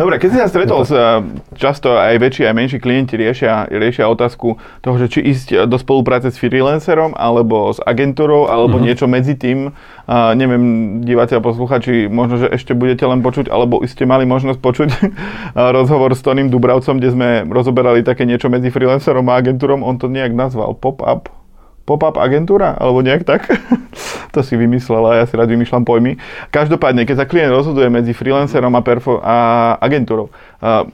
Dobre, 0.00 0.22
keď 0.22 0.28
si 0.30 0.38
sa 0.38 0.46
stretol 0.46 0.86
s 0.86 0.94
eh, 0.94 1.26
často 1.58 1.98
aj 1.98 2.22
väčší, 2.22 2.46
aj 2.46 2.54
menší 2.54 2.78
klienti 2.78 3.18
riešia, 3.18 3.66
riešia 3.66 4.06
otázku 4.06 4.62
toho, 4.78 4.96
že 4.98 5.10
či 5.10 5.26
ísť 5.26 5.66
do 5.66 5.74
spolupráce 5.74 6.30
s 6.30 6.38
freelancerom, 6.38 7.18
alebo 7.18 7.74
s 7.74 7.82
agentúrou, 7.82 8.46
alebo 8.46 8.78
mm-hmm. 8.78 8.86
niečo 8.86 9.06
medzi 9.10 9.34
tým. 9.34 9.74
Uh, 10.04 10.36
neviem, 10.36 11.00
diváci 11.00 11.32
a 11.32 11.40
posluchači, 11.40 12.12
možno, 12.12 12.36
že 12.36 12.52
ešte 12.52 12.76
budete 12.76 13.08
len 13.08 13.24
počuť, 13.24 13.48
alebo 13.48 13.80
ste 13.88 14.04
mali 14.04 14.28
možnosť 14.28 14.60
počuť 14.60 14.88
rozhovor 15.76 16.12
s 16.12 16.20
Toným 16.20 16.52
Dubravcom, 16.52 17.00
kde 17.00 17.10
sme 17.10 17.28
rozoberali 17.48 18.04
také 18.04 18.28
niečo 18.28 18.52
medzi 18.52 18.68
freelancerom 18.68 19.24
a 19.32 19.40
agentúrom. 19.40 19.80
On 19.80 19.96
to 19.96 20.12
nejak 20.12 20.36
nazval 20.36 20.76
pop-up 20.76 21.43
pop-up 21.84 22.16
agentúra, 22.16 22.76
alebo 22.76 23.04
nejak 23.04 23.28
tak. 23.28 23.48
to 24.34 24.40
si 24.40 24.56
vymyslela, 24.56 25.20
ja 25.20 25.24
si 25.28 25.36
rád 25.36 25.52
vymýšľam 25.52 25.84
pojmy. 25.84 26.16
Každopádne, 26.48 27.04
keď 27.04 27.16
sa 27.24 27.28
klient 27.28 27.52
rozhoduje 27.52 27.88
medzi 27.92 28.16
freelancerom 28.16 28.72
a, 28.74 28.82
perfo- 28.82 29.20
a 29.20 29.36
agentúrou, 29.78 30.32
uh, 30.64 30.88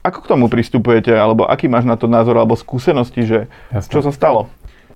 ako 0.00 0.18
k 0.24 0.30
tomu 0.32 0.48
pristupujete, 0.48 1.12
alebo 1.12 1.44
aký 1.44 1.68
máš 1.68 1.84
na 1.84 1.94
to 2.00 2.08
názor 2.08 2.40
alebo 2.40 2.56
skúsenosti, 2.56 3.28
že 3.28 3.38
Jasne. 3.68 3.92
čo 3.92 4.00
sa 4.00 4.12
stalo? 4.16 4.48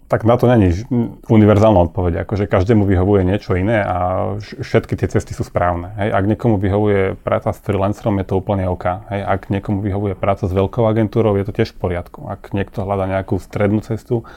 Tak 0.04 0.28
na 0.28 0.36
to 0.36 0.44
není 0.44 0.84
univerzálna 1.32 1.88
odpoveď. 1.88 2.28
Akože 2.28 2.44
každému 2.44 2.84
vyhovuje 2.84 3.24
niečo 3.24 3.56
iné 3.56 3.80
a 3.80 4.36
všetky 4.38 5.00
tie 5.00 5.08
cesty 5.08 5.32
sú 5.32 5.48
správne. 5.48 5.96
Hej. 5.96 6.08
Ak 6.12 6.24
niekomu 6.28 6.60
vyhovuje 6.60 7.16
práca 7.16 7.56
s 7.56 7.58
freelancerom, 7.64 8.20
je 8.20 8.26
to 8.28 8.36
úplne 8.36 8.68
OK. 8.68 8.84
Hej. 9.08 9.20
Ak 9.24 9.48
niekomu 9.48 9.80
vyhovuje 9.80 10.12
práca 10.12 10.44
s 10.44 10.52
veľkou 10.52 10.84
agentúrou, 10.84 11.40
je 11.40 11.48
to 11.48 11.56
tiež 11.56 11.72
v 11.72 11.80
poriadku. 11.80 12.28
Ak 12.28 12.52
niekto 12.52 12.84
hľada 12.84 13.08
nejakú 13.08 13.40
strednú 13.40 13.80
cestu, 13.80 14.28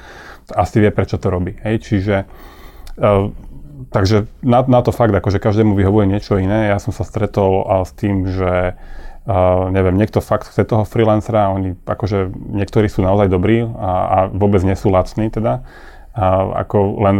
asi 0.47 0.79
vie, 0.79 0.87
prečo 0.87 1.19
to 1.19 1.27
robí. 1.27 1.59
Hej? 1.59 1.83
Čiže 1.83 2.15
uh, 3.03 3.27
takže 3.91 4.23
na, 4.39 4.63
na 4.63 4.79
to 4.79 4.95
fakt, 4.95 5.11
akože 5.11 5.43
každému 5.43 5.75
vyhovuje 5.75 6.07
niečo 6.07 6.39
iné. 6.39 6.71
Ja 6.71 6.79
som 6.79 6.95
sa 6.95 7.03
stretol 7.03 7.67
uh, 7.67 7.83
s 7.83 7.91
tým, 7.91 8.23
že 8.23 8.79
neviem, 9.75 9.99
niekto 9.99 10.23
fakt 10.23 10.47
chce 10.47 10.63
toho 10.63 10.87
freelancera, 10.87 11.51
oni 11.51 11.75
akože 11.83 12.31
niektorí 12.31 12.87
sú 12.87 13.03
naozaj 13.03 13.27
dobrí 13.27 13.67
a, 13.67 13.91
a 14.07 14.17
vôbec 14.31 14.63
nie 14.63 14.75
sú 14.79 14.87
lacní 14.87 15.27
teda. 15.27 15.67
A 16.17 16.65
ako 16.65 16.97
len 17.03 17.17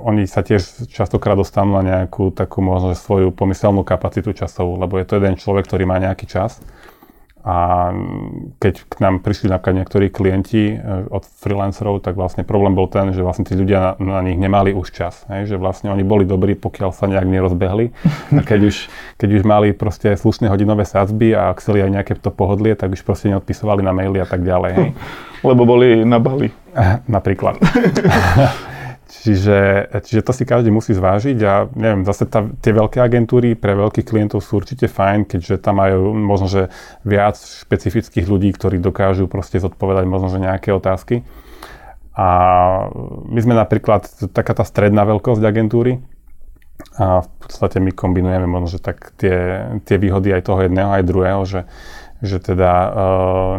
oni 0.00 0.24
sa 0.24 0.40
tiež 0.40 0.88
častokrát 0.88 1.36
dostanú 1.36 1.76
na 1.76 1.84
nejakú 1.84 2.32
takú 2.32 2.64
možno 2.64 2.96
svoju 2.96 3.28
pomyselnú 3.34 3.84
kapacitu 3.84 4.32
časovú, 4.32 4.80
lebo 4.80 4.96
je 4.96 5.04
to 5.04 5.20
jeden 5.20 5.36
človek, 5.36 5.68
ktorý 5.68 5.84
má 5.84 6.00
nejaký 6.00 6.24
čas 6.24 6.62
a 7.48 7.88
keď 8.60 8.74
k 8.84 8.94
nám 9.00 9.24
prišli 9.24 9.48
napríklad 9.48 9.80
niektorí 9.80 10.12
klienti 10.12 10.76
e, 10.76 11.08
od 11.08 11.24
freelancerov, 11.24 12.04
tak 12.04 12.12
vlastne 12.12 12.44
problém 12.44 12.76
bol 12.76 12.92
ten, 12.92 13.08
že 13.16 13.24
vlastne 13.24 13.48
tí 13.48 13.56
ľudia 13.56 13.96
na, 13.96 14.20
na 14.20 14.20
nich 14.20 14.36
nemali 14.36 14.76
už 14.76 14.92
čas. 14.92 15.24
Hej? 15.32 15.48
Že 15.48 15.56
vlastne 15.56 15.88
oni 15.88 16.04
boli 16.04 16.28
dobrí, 16.28 16.52
pokiaľ 16.52 16.92
sa 16.92 17.08
nejak 17.08 17.24
nerozbehli. 17.24 17.88
A 18.36 18.44
keď 18.44 18.68
už, 18.68 18.76
keď 19.16 19.28
už 19.40 19.42
mali 19.48 19.72
proste 19.72 20.12
slušné 20.12 20.52
hodinové 20.52 20.84
sadzby 20.84 21.32
a 21.32 21.56
chceli 21.56 21.80
aj 21.80 21.90
nejaké 21.96 22.12
to 22.20 22.28
pohodlie, 22.28 22.76
tak 22.76 22.92
už 22.92 23.00
proste 23.00 23.32
neodpisovali 23.32 23.80
na 23.80 23.96
maily 23.96 24.20
a 24.20 24.28
tak 24.28 24.44
ďalej. 24.44 24.70
Hej? 24.76 24.88
Lebo 25.40 25.64
boli 25.64 26.04
na 26.04 26.20
Bali. 26.20 26.52
Napríklad. 27.16 27.56
Čiže, 29.18 29.90
čiže 30.06 30.22
to 30.22 30.30
si 30.30 30.46
každý 30.46 30.70
musí 30.70 30.94
zvážiť 30.94 31.38
a 31.42 31.66
neviem, 31.74 32.06
zase 32.06 32.30
tá, 32.30 32.46
tie 32.62 32.70
veľké 32.70 33.02
agentúry 33.02 33.58
pre 33.58 33.74
veľkých 33.74 34.06
klientov 34.06 34.46
sú 34.46 34.62
určite 34.62 34.86
fajn, 34.86 35.26
keďže 35.26 35.58
tam 35.58 35.82
majú 35.82 36.14
možno, 36.14 36.46
že 36.46 36.62
viac 37.02 37.34
špecifických 37.34 38.30
ľudí, 38.30 38.54
ktorí 38.54 38.78
dokážu 38.78 39.26
proste 39.26 39.58
zodpovedať 39.58 40.06
možno, 40.06 40.30
že 40.30 40.38
nejaké 40.38 40.70
otázky. 40.70 41.26
A 42.14 42.28
my 43.26 43.40
sme 43.42 43.58
napríklad 43.58 44.06
taká 44.30 44.54
tá 44.54 44.62
stredná 44.62 45.02
veľkosť 45.02 45.42
agentúry 45.42 45.98
a 46.94 47.26
v 47.26 47.30
podstate 47.42 47.82
my 47.82 47.90
kombinujeme 47.90 48.46
možno, 48.46 48.78
že 48.78 48.80
tak 48.82 49.14
tie, 49.18 49.66
tie 49.82 49.96
výhody 49.98 50.30
aj 50.30 50.46
toho 50.46 50.62
jedného, 50.62 50.94
aj 50.94 51.06
druhého, 51.06 51.42
že 51.42 51.60
že 52.18 52.42
teda 52.42 52.70
uh, 52.70 52.90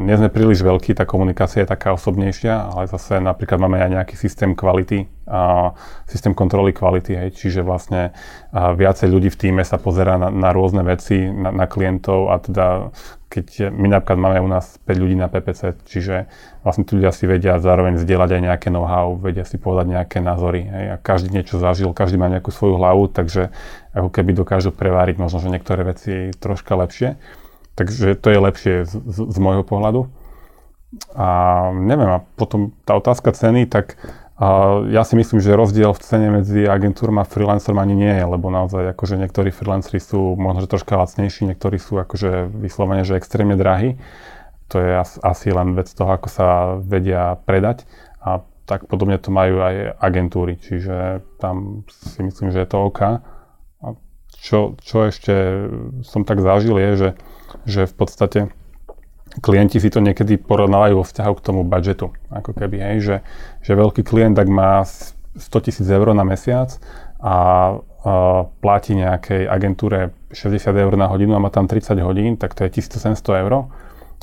nie 0.03 0.19
sme 0.19 0.27
príliš 0.27 0.59
veľkí, 0.59 0.91
tá 0.91 1.07
komunikácia 1.07 1.63
je 1.63 1.71
taká 1.71 1.95
osobnejšia, 1.95 2.75
ale 2.75 2.91
zase 2.91 3.23
napríklad 3.23 3.55
máme 3.55 3.79
aj 3.79 3.89
nejaký 3.95 4.15
systém 4.19 4.51
kvality, 4.51 5.07
uh, 5.31 5.71
systém 6.03 6.35
kontroly 6.35 6.75
kvality, 6.75 7.15
hej, 7.15 7.29
čiže 7.39 7.63
vlastne 7.63 8.11
uh, 8.51 8.75
viacej 8.75 9.07
ľudí 9.07 9.31
v 9.31 9.39
týme 9.39 9.63
sa 9.63 9.79
pozera 9.79 10.19
na, 10.19 10.27
na 10.27 10.51
rôzne 10.51 10.83
veci, 10.83 11.31
na, 11.31 11.55
na 11.55 11.71
klientov 11.71 12.31
a 12.31 12.35
teda 12.43 12.65
keď 13.29 13.69
my 13.69 13.87
napríklad 13.93 14.17
máme 14.17 14.41
u 14.41 14.49
nás 14.49 14.81
5 14.89 15.01
ľudí 15.05 15.13
na 15.13 15.29
PPC, 15.29 15.85
čiže 15.85 16.25
vlastne 16.65 16.81
tí 16.81 16.97
ľudia 16.97 17.13
si 17.13 17.29
vedia 17.29 17.61
zároveň 17.61 18.01
zdieľať 18.01 18.29
aj 18.35 18.41
nejaké 18.41 18.67
know-how, 18.73 19.13
vedia 19.21 19.45
si 19.45 19.61
povedať 19.61 20.01
nejaké 20.01 20.17
názory. 20.17 20.65
Hej, 20.65 20.85
a 20.89 20.95
každý 20.97 21.29
niečo 21.37 21.61
zažil, 21.61 21.93
každý 21.93 22.17
má 22.17 22.25
nejakú 22.25 22.49
svoju 22.49 22.81
hlavu, 22.81 23.05
takže 23.13 23.53
ako 23.93 24.09
keby 24.09 24.33
dokážu 24.33 24.73
preváriť 24.73 25.21
možno, 25.21 25.45
že 25.45 25.53
niektoré 25.53 25.85
veci 25.85 26.33
troška 26.41 26.73
lepšie. 26.73 27.21
Takže 27.79 28.19
to 28.19 28.27
je 28.27 28.39
lepšie 28.43 28.73
z, 28.83 28.93
z, 28.99 29.17
z 29.31 29.37
môjho 29.39 29.63
pohľadu. 29.63 30.11
A 31.15 31.29
neviem, 31.71 32.11
a 32.11 32.19
potom 32.35 32.75
tá 32.83 32.99
otázka 32.99 33.31
ceny, 33.31 33.69
tak 33.71 33.95
a 34.39 34.79
ja 34.87 35.03
si 35.03 35.19
myslím, 35.19 35.43
že 35.43 35.51
rozdiel 35.51 35.91
v 35.91 35.99
cene 35.99 36.31
medzi 36.31 36.63
agentúrom 36.63 37.19
a 37.19 37.27
freelancerom 37.27 37.75
ani 37.75 37.91
nie 37.91 38.13
je, 38.15 38.23
lebo 38.23 38.47
naozaj 38.47 38.95
akože 38.95 39.19
niektorí 39.19 39.51
freelanceri 39.51 39.99
sú 39.99 40.39
možno 40.39 40.63
troška 40.63 40.95
lacnejší, 40.95 41.51
niektorí 41.51 41.75
sú 41.75 41.99
akože 41.99 42.47
vyslovene, 42.47 43.03
že 43.03 43.19
extrémne 43.19 43.59
drahí. 43.59 43.99
To 44.71 44.79
je 44.79 44.95
asi 45.03 45.47
len 45.51 45.75
vec 45.75 45.91
toho, 45.91 46.15
ako 46.15 46.31
sa 46.31 46.79
vedia 46.79 47.35
predať 47.43 47.83
a 48.23 48.47
tak 48.63 48.87
podobne 48.87 49.19
to 49.19 49.27
majú 49.27 49.59
aj 49.59 49.99
agentúry, 49.99 50.55
čiže 50.55 51.19
tam 51.43 51.83
si 51.91 52.23
myslím, 52.23 52.55
že 52.55 52.63
je 52.63 52.69
to 52.71 52.79
OK. 52.79 53.19
A 53.83 53.87
čo, 54.39 54.79
čo 54.79 54.97
ešte 55.11 55.67
som 56.07 56.23
tak 56.23 56.39
zažil 56.39 56.79
je, 56.79 56.91
že 56.95 57.09
že 57.65 57.89
v 57.89 57.93
podstate 57.93 58.39
klienti 59.37 59.77
si 59.77 59.89
to 59.93 60.01
niekedy 60.01 60.41
porovnávajú 60.41 60.93
vo 60.99 61.05
vzťahu 61.05 61.33
k 61.37 61.45
tomu 61.45 61.61
budžetu. 61.61 62.09
Ako 62.33 62.57
keby, 62.57 62.81
hej, 62.81 62.97
že, 62.99 63.15
že 63.61 63.77
veľký 63.77 64.01
klient, 64.01 64.33
ak 64.33 64.49
má 64.49 64.81
100 64.85 65.65
tisíc 65.69 65.85
eur 65.85 66.09
na 66.17 66.25
mesiac 66.25 66.73
a, 67.21 67.29
a 67.29 67.35
platí 68.59 68.97
nejakej 68.97 69.45
agentúre 69.45 70.17
60 70.33 70.73
eur 70.73 70.93
na 70.97 71.05
hodinu 71.05 71.37
a 71.37 71.43
má 71.43 71.53
tam 71.53 71.69
30 71.69 71.93
hodín, 72.01 72.37
tak 72.41 72.57
to 72.57 72.65
je 72.65 72.81
1700 72.81 73.45
eur. 73.45 73.69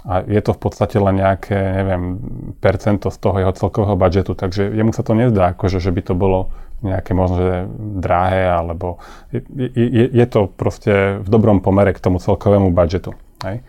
A 0.07 0.23
je 0.23 0.38
to 0.38 0.55
v 0.55 0.61
podstate 0.62 0.97
len 1.03 1.19
nejaké, 1.19 1.59
neviem, 1.59 2.23
percento 2.62 3.11
z 3.11 3.19
toho 3.19 3.42
jeho 3.42 3.51
celkového 3.51 3.99
budžetu, 3.99 4.38
takže 4.38 4.71
jemu 4.71 4.95
sa 4.95 5.03
to 5.03 5.19
nezdá, 5.19 5.59
akože, 5.59 5.83
že 5.83 5.90
by 5.90 6.03
to 6.07 6.14
bolo 6.14 6.55
nejaké 6.87 7.11
možno, 7.11 7.37
že 7.42 7.57
drahé, 7.99 8.47
alebo 8.47 9.03
je, 9.35 9.42
je, 9.75 10.05
je 10.14 10.27
to 10.31 10.47
proste 10.47 11.19
v 11.25 11.29
dobrom 11.29 11.59
pomere 11.59 11.90
k 11.90 11.99
tomu 11.99 12.23
celkovému 12.23 12.71
budžetu. 12.71 13.19
Hej? 13.42 13.66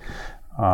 A 0.62 0.69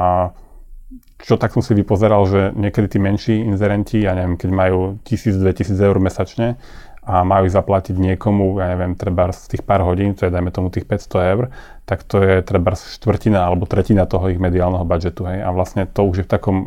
čo 1.23 1.39
tak 1.39 1.55
som 1.55 1.63
si 1.63 1.71
vypozeral, 1.71 2.27
že 2.27 2.51
niekedy 2.51 2.87
tí 2.91 2.99
menší 2.99 3.39
inzerenti, 3.47 4.03
ja 4.03 4.11
neviem, 4.11 4.35
keď 4.35 4.49
majú 4.51 4.99
1000-2000 5.07 5.79
eur 5.79 5.97
mesačne, 6.03 6.59
a 7.03 7.27
majú 7.27 7.51
zaplatiť 7.51 7.99
niekomu, 7.99 8.63
ja 8.63 8.71
neviem, 8.71 8.95
treba 8.95 9.27
z 9.35 9.51
tých 9.51 9.63
pár 9.67 9.83
hodín, 9.83 10.15
to 10.15 10.23
je 10.23 10.31
dajme 10.31 10.55
tomu 10.55 10.71
tých 10.71 10.87
500 10.87 11.31
eur, 11.35 11.51
tak 11.83 12.07
to 12.07 12.23
je 12.23 12.39
treba 12.39 12.79
štvrtina 12.79 13.43
alebo 13.43 13.67
tretina 13.67 14.07
toho 14.07 14.31
ich 14.31 14.39
mediálneho 14.39 14.87
budžetu. 14.87 15.27
Hej? 15.27 15.43
A 15.43 15.51
vlastne 15.51 15.83
to 15.83 16.07
už 16.07 16.23
je 16.23 16.25
v 16.25 16.31
takom 16.31 16.57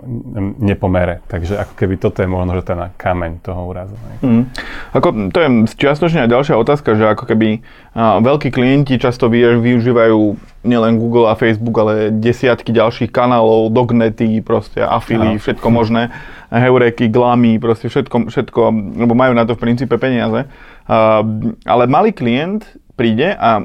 nepomere. 0.61 1.25
Takže 1.33 1.57
ako 1.57 1.73
keby 1.73 1.95
toto 1.97 2.21
je 2.21 2.29
možno, 2.29 2.53
že 2.61 2.69
ten 2.69 2.77
kameň 3.01 3.41
toho 3.41 3.65
úrazu. 3.65 3.97
Hej? 3.97 4.17
Mm. 4.21 4.45
Ako, 4.93 5.33
to 5.33 5.39
je 5.41 5.49
čiastočne 5.81 6.29
aj 6.29 6.31
ďalšia 6.37 6.61
otázka, 6.61 7.01
že 7.01 7.09
ako 7.17 7.25
keby 7.33 7.65
a, 7.97 8.21
veľkí 8.21 8.53
klienti 8.53 9.01
často 9.01 9.33
využívajú 9.33 10.21
nielen 10.69 11.01
Google 11.01 11.33
a 11.33 11.39
Facebook, 11.39 11.81
ale 11.81 12.13
desiatky 12.13 12.77
ďalších 12.77 13.09
kanálov, 13.09 13.73
dognety, 13.73 14.45
proste 14.45 14.85
afily, 14.85 15.41
všetko 15.41 15.69
možné, 15.73 16.13
heureky, 16.53 17.09
glamy, 17.09 17.57
proste 17.57 17.89
všetko, 17.89 18.29
všetko, 18.29 18.61
lebo 19.01 19.17
majú 19.17 19.33
na 19.33 19.49
to 19.49 19.57
v 19.57 19.65
princípe 19.65 19.97
peniaze. 19.97 20.45
A, 20.85 21.25
ale 21.65 21.89
malý 21.89 22.13
klient 22.13 22.69
príde 23.01 23.33
a 23.33 23.65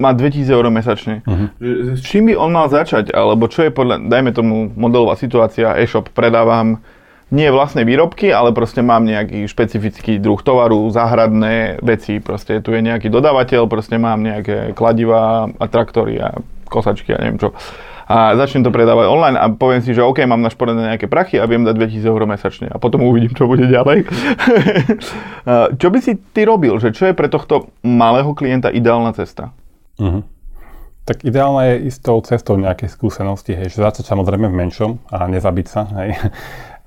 má 0.00 0.16
2000 0.16 0.48
eur 0.48 0.66
mesačne. 0.72 1.20
Uh-huh. 1.28 1.52
S 1.94 2.00
čím 2.00 2.32
by 2.32 2.34
on 2.40 2.50
mal 2.50 2.72
začať? 2.72 3.12
Alebo 3.12 3.46
čo 3.52 3.68
je 3.68 3.70
podľa, 3.70 4.00
dajme 4.08 4.32
tomu 4.32 4.72
modelová 4.72 5.14
situácia, 5.20 5.76
e-shop, 5.76 6.08
predávam 6.16 6.80
nie 7.30 7.46
vlastné 7.46 7.86
výrobky, 7.86 8.34
ale 8.34 8.50
proste 8.50 8.82
mám 8.82 9.06
nejaký 9.06 9.46
špecifický 9.46 10.18
druh 10.18 10.42
tovaru, 10.42 10.90
záhradné 10.90 11.78
veci, 11.78 12.18
proste 12.18 12.58
tu 12.58 12.74
je 12.74 12.82
nejaký 12.82 13.06
dodávateľ, 13.06 13.70
proste 13.70 14.02
mám 14.02 14.18
nejaké 14.18 14.74
kladiva 14.74 15.46
a 15.46 15.64
traktory 15.70 16.18
a 16.18 16.42
kosačky 16.66 17.14
a 17.14 17.22
neviem 17.22 17.38
čo. 17.38 17.54
A 18.10 18.34
začnem 18.34 18.66
to 18.66 18.74
predávať 18.74 19.06
online 19.06 19.38
a 19.38 19.46
poviem 19.54 19.86
si, 19.86 19.94
že 19.94 20.02
OK, 20.02 20.26
mám 20.26 20.42
našporené 20.42 20.82
nejaké 20.82 21.06
prachy 21.06 21.38
a 21.38 21.46
viem 21.46 21.62
dať 21.62 21.78
2000 21.78 22.10
eur 22.10 22.22
mesačne 22.26 22.66
a 22.66 22.82
potom 22.82 23.06
uvidím, 23.06 23.30
čo 23.30 23.46
bude 23.46 23.70
ďalej. 23.70 24.02
čo 25.80 25.86
by 25.86 25.98
si 26.02 26.18
ty 26.34 26.42
robil, 26.42 26.74
že 26.82 26.90
čo 26.90 27.06
je 27.06 27.14
pre 27.14 27.30
tohto 27.30 27.70
malého 27.86 28.34
klienta 28.34 28.66
ideálna 28.66 29.14
cesta? 29.14 29.54
Uh-huh. 30.00 30.24
Tak 31.04 31.22
ideálne 31.28 31.76
je 31.76 31.92
ísť 31.92 32.00
tou 32.00 32.18
cestou 32.24 32.56
nejakej 32.56 32.88
skúsenosti, 32.88 33.52
hej, 33.52 33.68
že 33.72 33.84
začať 33.84 34.08
samozrejme 34.08 34.48
v 34.48 34.58
menšom 34.66 34.90
a 35.12 35.28
nezabiť 35.28 35.66
sa, 35.68 35.82
hej, 36.02 36.16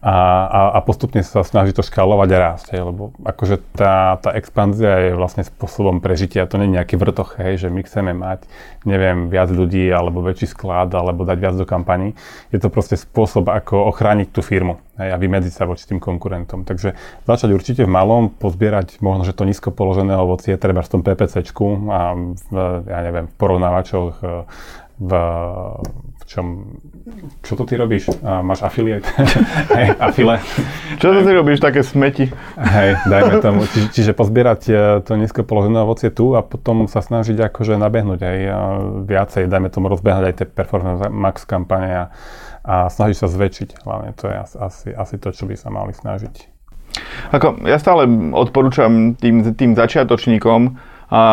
a, 0.04 0.16
a, 0.52 0.62
a 0.76 0.80
postupne 0.84 1.24
sa 1.24 1.48
snaží 1.48 1.72
to 1.72 1.80
škálovať 1.80 2.30
a 2.36 2.38
rásť, 2.38 2.76
hej, 2.76 2.92
lebo 2.92 3.16
akože 3.24 3.56
tá, 3.72 4.20
tá 4.20 4.36
expanzia 4.36 5.00
je 5.00 5.12
vlastne 5.16 5.48
spôsobom 5.48 6.04
prežitia, 6.04 6.44
to 6.44 6.60
nie 6.60 6.68
je 6.68 6.76
nejaký 6.76 7.00
vrtoch, 7.00 7.40
hej, 7.40 7.64
že 7.64 7.68
my 7.72 7.88
chceme 7.88 8.12
mať, 8.12 8.44
neviem, 8.84 9.32
viac 9.32 9.48
ľudí 9.48 9.88
alebo 9.88 10.20
väčší 10.20 10.52
sklad 10.52 10.92
alebo 10.92 11.24
dať 11.24 11.38
viac 11.40 11.56
do 11.56 11.64
kampaní. 11.64 12.20
Je 12.52 12.60
to 12.60 12.68
proste 12.68 13.00
spôsob, 13.00 13.48
ako 13.48 13.96
ochrániť 13.96 14.36
tú 14.36 14.44
firmu 14.44 14.84
hej, 15.00 15.16
a 15.16 15.18
vymedziť 15.18 15.56
sa 15.56 15.64
voči 15.64 15.88
tým 15.88 16.04
konkurentom. 16.04 16.68
Takže 16.68 17.00
začať 17.24 17.56
určite 17.56 17.88
v 17.88 17.94
malom, 17.96 18.28
pozbierať 18.28 19.00
možno, 19.00 19.24
že 19.24 19.32
to 19.32 19.48
nízko 19.48 19.72
položené 19.72 20.20
ovocie, 20.20 20.60
treba 20.60 20.84
v 20.84 20.92
tom 21.00 21.02
PPCčku 21.08 21.66
a 21.88 22.12
v, 22.52 22.52
ja 22.92 23.00
neviem, 23.08 23.32
v 23.32 23.36
porovnávačoch 23.40 24.20
v, 25.00 25.12
v 26.34 26.42
čom, 26.42 26.48
čo 27.46 27.54
to 27.54 27.70
ty 27.70 27.78
robíš? 27.78 28.10
A 28.26 28.42
máš 28.42 28.66
affiliate? 28.66 29.06
Hej, 29.78 29.94
afile. 30.02 30.42
Čo 30.98 31.14
to 31.14 31.22
ty 31.22 31.30
robíš, 31.30 31.62
také 31.62 31.86
smeti? 31.86 32.26
Hej, 32.58 33.06
dajme 33.06 33.38
tomu. 33.38 33.62
Čiže, 33.70 33.88
čiže 33.94 34.12
pozbierať 34.18 34.62
e, 34.66 34.74
to 35.06 35.14
nízko 35.14 35.46
položené 35.46 35.86
ovocie 35.86 36.10
tu 36.10 36.34
a 36.34 36.42
potom 36.42 36.90
sa 36.90 37.06
snažiť 37.06 37.38
akože 37.38 37.78
nabehnúť 37.78 38.20
aj 38.26 38.38
viacej, 39.06 39.46
dajme 39.46 39.70
tomu 39.70 39.94
rozbehnúť 39.94 40.26
aj 40.26 40.36
tie 40.42 40.48
performance 40.50 41.06
max 41.14 41.46
kampane 41.46 41.92
a, 41.94 42.04
a 42.66 42.90
snažiť 42.90 43.18
sa 43.22 43.30
zväčšiť. 43.30 43.86
Hlavne 43.86 44.18
to 44.18 44.26
je 44.26 44.38
asi, 44.58 44.90
asi 44.90 45.16
to, 45.22 45.30
čo 45.30 45.46
by 45.46 45.54
sa 45.54 45.70
mali 45.70 45.94
snažiť. 45.94 46.50
Ako, 47.30 47.62
ja 47.70 47.78
stále 47.78 48.10
odporúčam 48.34 49.14
tým, 49.22 49.54
tým 49.54 49.78
začiatočníkom 49.78 50.82
a 51.14 51.24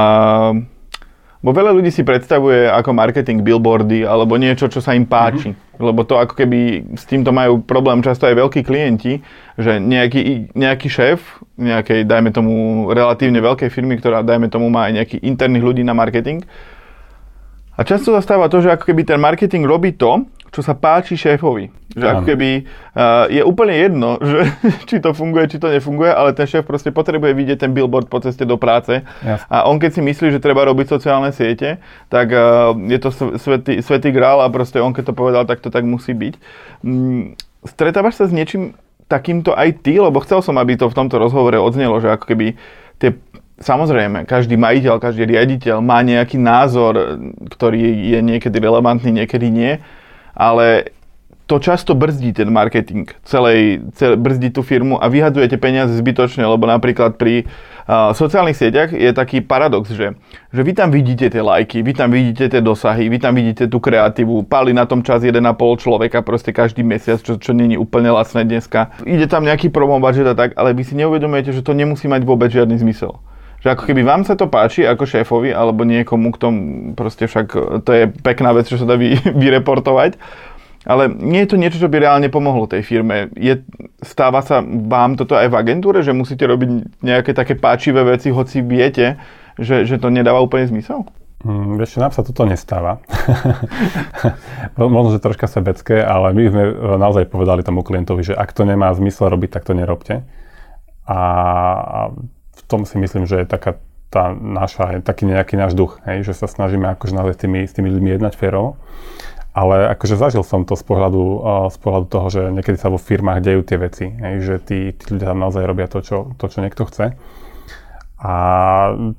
Bo 1.41 1.57
veľa 1.57 1.73
ľudí 1.73 1.89
si 1.89 2.05
predstavuje 2.05 2.69
ako 2.69 2.93
marketing 2.93 3.41
billboardy 3.41 4.05
alebo 4.05 4.37
niečo, 4.37 4.69
čo 4.69 4.85
sa 4.85 4.93
im 4.93 5.09
páči. 5.09 5.57
Mm-hmm. 5.57 5.81
Lebo 5.81 6.05
to 6.05 6.21
ako 6.21 6.37
keby 6.37 6.93
s 6.93 7.09
týmto 7.09 7.33
majú 7.33 7.65
problém 7.65 8.05
často 8.05 8.29
aj 8.29 8.37
veľkí 8.37 8.61
klienti, 8.61 9.25
že 9.57 9.81
nejaký, 9.81 10.53
nejaký 10.53 10.89
šéf 10.93 11.41
nejakej, 11.61 12.09
dajme 12.09 12.33
tomu, 12.33 12.53
relatívne 12.93 13.41
veľkej 13.45 13.69
firmy, 13.69 14.01
ktorá, 14.01 14.25
dajme 14.25 14.49
tomu, 14.49 14.73
má 14.73 14.89
aj 14.89 15.01
nejakých 15.01 15.23
interných 15.25 15.65
ľudí 15.65 15.83
na 15.85 15.93
marketing. 15.93 16.45
A 17.77 17.81
často 17.85 18.13
zastáva 18.13 18.49
to, 18.53 18.61
že 18.61 18.73
ako 18.77 18.93
keby 18.93 19.09
ten 19.09 19.21
marketing 19.21 19.65
robí 19.65 19.97
to, 19.97 20.29
čo 20.51 20.61
sa 20.67 20.75
páči 20.75 21.15
šéfovi. 21.15 21.71
Že 21.91 22.07
ako 22.07 22.23
keby 22.23 22.51
uh, 22.63 23.27
je 23.27 23.43
úplne 23.43 23.75
jedno, 23.75 24.19
že 24.31 24.47
či 24.87 25.03
to 25.03 25.11
funguje, 25.11 25.51
či 25.51 25.59
to 25.59 25.71
nefunguje, 25.71 26.11
ale 26.11 26.35
ten 26.35 26.47
šéf 26.47 26.67
proste 26.67 26.95
potrebuje 26.95 27.35
vidieť 27.35 27.67
ten 27.67 27.75
billboard 27.75 28.07
po 28.07 28.23
ceste 28.23 28.47
do 28.47 28.55
práce. 28.59 29.03
Jasne. 29.23 29.47
A 29.51 29.67
on 29.67 29.83
keď 29.83 29.99
si 29.99 30.03
myslí, 30.03 30.35
že 30.35 30.43
treba 30.43 30.67
robiť 30.67 30.87
sociálne 30.87 31.31
siete, 31.35 31.83
tak 32.11 32.31
uh, 32.31 32.75
je 32.75 32.99
to 32.99 33.09
svetý, 33.39 33.83
svetý 33.83 34.11
grál 34.15 34.43
a 34.43 34.51
proste 34.51 34.79
on 34.79 34.95
keď 34.95 35.11
to 35.11 35.19
povedal, 35.19 35.43
tak 35.47 35.63
to 35.63 35.71
tak 35.71 35.83
musí 35.83 36.15
byť. 36.15 36.35
Um, 36.87 37.35
stretávaš 37.67 38.23
sa 38.23 38.27
s 38.27 38.35
niečím 38.35 38.79
takýmto 39.11 39.55
aj 39.55 39.83
ty? 39.83 39.99
Lebo 39.99 40.23
chcel 40.23 40.43
som, 40.43 40.55
aby 40.59 40.79
to 40.79 40.87
v 40.87 40.99
tomto 40.99 41.19
rozhovore 41.19 41.59
odznelo, 41.59 41.99
že 41.99 42.15
ako 42.15 42.27
keby 42.27 42.55
tie 43.03 43.19
Samozrejme, 43.61 44.25
každý 44.25 44.57
majiteľ, 44.57 44.97
každý 44.97 45.29
riaditeľ 45.29 45.85
má 45.85 46.01
nejaký 46.01 46.41
názor, 46.41 47.21
ktorý 47.53 48.09
je 48.09 48.25
niekedy 48.25 48.57
relevantný, 48.57 49.21
niekedy 49.21 49.53
nie 49.53 49.77
ale 50.41 50.89
to 51.51 51.59
často 51.59 51.99
brzdí 51.99 52.31
ten 52.31 52.47
marketing, 52.47 53.11
celej, 53.27 53.83
celé, 53.99 54.15
brzdí 54.15 54.55
tú 54.55 54.63
firmu 54.63 55.03
a 55.03 55.11
vyhadzujete 55.11 55.59
peniaze 55.59 55.91
zbytočne, 55.99 56.47
lebo 56.47 56.63
napríklad 56.63 57.19
pri 57.19 57.43
uh, 57.43 58.15
sociálnych 58.15 58.55
sieťach 58.55 58.95
je 58.95 59.11
taký 59.11 59.43
paradox, 59.43 59.91
že, 59.91 60.15
že 60.55 60.61
vy 60.63 60.73
tam 60.79 60.95
vidíte 60.95 61.27
tie 61.27 61.43
lajky, 61.43 61.83
vy 61.83 61.93
tam 61.99 62.15
vidíte 62.15 62.55
tie 62.55 62.63
dosahy, 62.63 63.11
vy 63.11 63.19
tam 63.19 63.35
vidíte 63.35 63.67
tú 63.67 63.83
kreatívu, 63.83 64.47
páli 64.47 64.71
na 64.71 64.87
tom 64.87 65.03
čas 65.03 65.27
1,5 65.27 65.43
človeka 65.83 66.23
proste 66.23 66.55
každý 66.55 66.87
mesiac, 66.87 67.19
čo, 67.19 67.35
čo 67.35 67.51
není 67.51 67.75
úplne 67.75 68.15
lacné 68.15 68.47
dneska. 68.47 68.95
Ide 69.03 69.27
tam 69.27 69.43
nejaký 69.43 69.75
promo 69.75 69.99
budget 69.99 70.31
a 70.31 70.39
tak, 70.39 70.55
ale 70.55 70.71
vy 70.71 70.87
si 70.87 70.95
neuvedomujete, 70.95 71.51
že 71.51 71.67
to 71.67 71.75
nemusí 71.75 72.07
mať 72.07 72.23
vôbec 72.23 72.55
žiadny 72.55 72.79
zmysel 72.79 73.19
že 73.61 73.69
ako 73.69 73.93
keby 73.93 74.03
vám 74.03 74.25
sa 74.25 74.35
to 74.35 74.49
páči 74.49 74.89
ako 74.89 75.05
šéfovi 75.05 75.53
alebo 75.53 75.85
niekomu, 75.85 76.33
k 76.33 76.41
tomu 76.41 76.61
proste 76.97 77.29
však 77.29 77.47
to 77.85 77.91
je 77.93 78.05
pekná 78.25 78.57
vec, 78.57 78.67
čo 78.67 78.81
sa 78.81 78.89
dá 78.89 78.97
vy, 78.97 79.21
vyreportovať, 79.43 80.17
ale 80.89 81.13
nie 81.13 81.45
je 81.45 81.51
to 81.53 81.61
niečo, 81.61 81.77
čo 81.77 81.93
by 81.93 82.01
reálne 82.01 82.33
pomohlo 82.33 82.65
tej 82.65 82.81
firme. 82.81 83.29
Je, 83.37 83.61
stáva 84.01 84.41
sa 84.41 84.65
vám 84.65 85.21
toto 85.21 85.37
aj 85.37 85.53
v 85.53 85.59
agentúre, 85.61 86.01
že 86.01 86.17
musíte 86.17 86.49
robiť 86.49 87.05
nejaké 87.05 87.37
také 87.37 87.53
páčivé 87.53 88.01
veci, 88.01 88.33
hoci 88.33 88.65
viete, 88.65 89.21
že, 89.61 89.85
že 89.85 90.01
to 90.01 90.09
nedáva 90.09 90.41
úplne 90.41 90.65
zmysel? 90.65 91.05
Mm, 91.41 91.81
vieš, 91.81 92.01
nám 92.01 92.13
sa 92.13 92.25
toto 92.25 92.49
nestáva. 92.49 93.01
Možno, 94.77 95.17
že 95.17 95.25
troška 95.25 95.49
sebecké, 95.49 96.01
ale 96.01 96.33
my 96.37 96.43
sme 96.49 96.65
naozaj 97.01 97.29
povedali 97.29 97.61
tomu 97.61 97.85
klientovi, 97.85 98.33
že 98.33 98.35
ak 98.37 98.53
to 98.53 98.65
nemá 98.65 98.93
zmysel 98.93 99.29
robiť, 99.33 99.49
tak 99.53 99.69
to 99.69 99.77
nerobte. 99.77 100.25
A 101.05 101.21
tom 102.71 102.87
si 102.87 102.95
myslím, 102.97 103.27
že 103.27 103.43
je 103.43 103.47
taká 103.51 103.83
tá 104.11 104.35
naša, 104.35 105.07
taký 105.07 105.23
nejaký 105.23 105.55
náš 105.55 105.79
duch, 105.79 106.03
hej, 106.03 106.27
že 106.27 106.35
sa 106.35 106.51
snažíme 106.51 106.83
akože 106.99 107.15
naozaj 107.15 107.35
s 107.39 107.41
tými, 107.47 107.61
s 107.63 107.73
tými 107.73 107.95
ľuďmi 107.95 108.11
jednať 108.19 108.35
férovo. 108.35 108.75
Ale 109.51 109.91
akože 109.99 110.15
zažil 110.15 110.47
som 110.47 110.63
to 110.63 110.79
z 110.79 110.85
pohľadu, 110.87 111.23
z 111.75 111.79
pohľadu 111.83 112.07
toho, 112.07 112.27
že 112.31 112.43
niekedy 112.55 112.79
sa 112.79 112.91
vo 112.91 113.03
firmách 113.03 113.43
dejú 113.43 113.67
tie 113.67 113.79
veci, 113.83 114.07
hej, 114.07 114.35
že 114.43 114.55
tí, 114.63 114.95
tí 114.95 115.05
ľudia 115.11 115.35
tam 115.35 115.43
naozaj 115.43 115.63
robia 115.67 115.91
to 115.91 116.03
čo, 116.03 116.35
to, 116.39 116.47
čo 116.47 116.63
niekto 116.63 116.87
chce. 116.87 117.19
A 118.21 118.35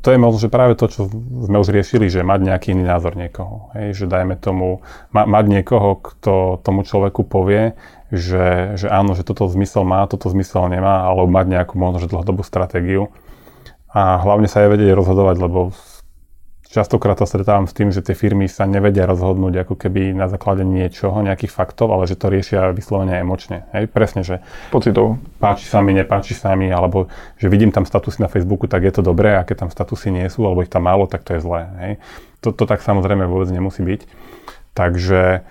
to 0.06 0.14
je 0.14 0.22
možno, 0.22 0.38
že 0.46 0.54
práve 0.54 0.78
to, 0.78 0.86
čo 0.86 1.10
sme 1.50 1.58
už 1.58 1.74
riešili, 1.74 2.06
že 2.06 2.22
mať 2.22 2.54
nejaký 2.54 2.78
iný 2.78 2.86
názor 2.86 3.18
niekoho. 3.18 3.74
Hej, 3.74 4.04
že 4.04 4.06
dajme 4.06 4.38
tomu, 4.38 4.86
ma, 5.10 5.26
mať 5.26 5.46
niekoho, 5.50 5.98
kto 6.00 6.62
tomu 6.62 6.86
človeku 6.86 7.26
povie, 7.26 7.74
že, 8.14 8.78
že 8.78 8.88
áno, 8.94 9.18
že 9.18 9.26
toto 9.26 9.50
zmysel 9.50 9.90
má, 9.90 10.06
toto 10.06 10.30
zmysel 10.30 10.70
nemá, 10.70 11.10
alebo 11.10 11.26
mať 11.26 11.48
nejakú 11.50 11.74
možno, 11.82 11.98
že 11.98 12.12
dlhodobú 12.14 12.46
stratégiu. 12.46 13.10
A 13.92 14.24
hlavne 14.24 14.48
sa 14.48 14.64
aj 14.64 14.72
vedieť 14.72 14.96
rozhodovať, 14.96 15.36
lebo 15.40 15.76
Častokrát 16.72 17.20
sa 17.20 17.28
stretávam 17.28 17.68
s 17.68 17.76
tým, 17.76 17.92
že 17.92 18.00
tie 18.00 18.16
firmy 18.16 18.48
sa 18.48 18.64
nevedia 18.64 19.04
rozhodnúť 19.04 19.68
ako 19.68 19.76
keby 19.76 20.16
na 20.16 20.32
základe 20.32 20.64
niečoho, 20.64 21.20
nejakých 21.20 21.52
faktov, 21.52 21.92
ale 21.92 22.08
že 22.08 22.16
to 22.16 22.32
riešia 22.32 22.72
vyslovene 22.72 23.20
emočne. 23.20 23.68
Hej, 23.76 23.92
presne, 23.92 24.24
že 24.24 24.40
pocitov. 24.72 25.20
Páči 25.36 25.68
sa 25.68 25.84
mi, 25.84 25.92
nepáči 25.92 26.32
sa 26.32 26.56
mi, 26.56 26.72
alebo 26.72 27.12
že 27.36 27.52
vidím 27.52 27.76
tam 27.76 27.84
statusy 27.84 28.24
na 28.24 28.32
Facebooku, 28.32 28.72
tak 28.72 28.88
je 28.88 28.94
to 28.96 29.04
dobré, 29.04 29.36
a 29.36 29.44
keď 29.44 29.68
tam 29.68 29.70
statusy 29.70 30.16
nie 30.16 30.24
sú, 30.32 30.48
alebo 30.48 30.64
ich 30.64 30.72
tam 30.72 30.88
málo, 30.88 31.12
tak 31.12 31.28
to 31.28 31.36
je 31.36 31.44
zlé. 31.44 31.68
Hej. 31.84 31.94
To, 32.40 32.56
to 32.56 32.64
tak 32.64 32.80
samozrejme 32.80 33.28
vôbec 33.28 33.52
nemusí 33.52 33.84
byť. 33.84 34.08
Takže 34.72 35.44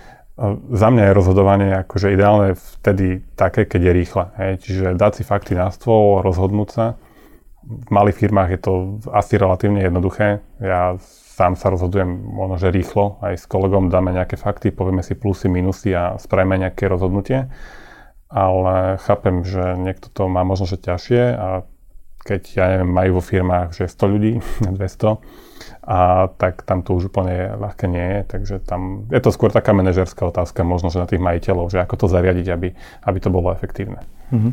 za 0.72 0.88
mňa 0.88 1.04
je 1.04 1.12
rozhodovanie 1.12 1.70
akože 1.84 2.16
ideálne 2.16 2.56
vtedy 2.56 3.20
také, 3.36 3.68
keď 3.68 3.80
je 3.84 3.92
rýchle. 3.92 4.24
Hej. 4.40 4.52
Čiže 4.64 4.96
dať 4.96 5.20
si 5.20 5.22
fakty 5.28 5.52
na 5.52 5.68
stôl, 5.68 6.24
rozhodnúť 6.24 6.68
sa. 6.72 6.86
V 7.70 7.88
malých 7.94 8.18
firmách 8.18 8.50
je 8.50 8.60
to 8.60 8.72
asi 9.14 9.38
relatívne 9.38 9.78
jednoduché. 9.86 10.42
Ja 10.58 10.98
sám 11.38 11.54
sa 11.54 11.70
rozhodujem 11.70 12.10
možno, 12.10 12.58
že 12.58 12.74
rýchlo. 12.74 13.22
Aj 13.22 13.38
s 13.38 13.46
kolegom 13.46 13.88
dáme 13.88 14.10
nejaké 14.10 14.34
fakty, 14.34 14.74
povieme 14.74 15.06
si 15.06 15.14
plusy, 15.14 15.46
minusy 15.46 15.94
a 15.94 16.18
spravíme 16.18 16.58
nejaké 16.58 16.90
rozhodnutie. 16.90 17.48
Ale 18.30 18.98
chápem, 19.00 19.46
že 19.46 19.78
niekto 19.78 20.10
to 20.10 20.26
má 20.26 20.42
možno, 20.42 20.66
že 20.66 20.82
ťažšie 20.82 21.22
a 21.38 21.64
keď, 22.20 22.42
ja 22.52 22.64
neviem, 22.76 22.90
majú 22.92 23.10
vo 23.18 23.22
firmách, 23.24 23.72
že 23.72 23.88
100 23.88 24.12
ľudí, 24.12 24.32
200, 24.76 25.16
a 25.80 26.28
tak 26.36 26.62
tam 26.68 26.84
to 26.84 26.92
už 26.94 27.08
úplne 27.08 27.56
ľahké 27.56 27.88
nie 27.88 28.04
je, 28.04 28.20
takže 28.36 28.54
tam 28.62 29.08
je 29.08 29.20
to 29.20 29.32
skôr 29.32 29.48
taká 29.48 29.72
manažerská 29.72 30.28
otázka 30.28 30.60
možno, 30.60 30.92
že 30.92 31.00
na 31.00 31.08
tých 31.08 31.20
majiteľov, 31.20 31.72
že 31.72 31.80
ako 31.80 32.04
to 32.04 32.06
zariadiť, 32.12 32.46
aby, 32.52 32.68
aby 33.08 33.18
to 33.18 33.32
bolo 33.32 33.50
efektívne. 33.50 34.04
Mm-hmm. 34.28 34.52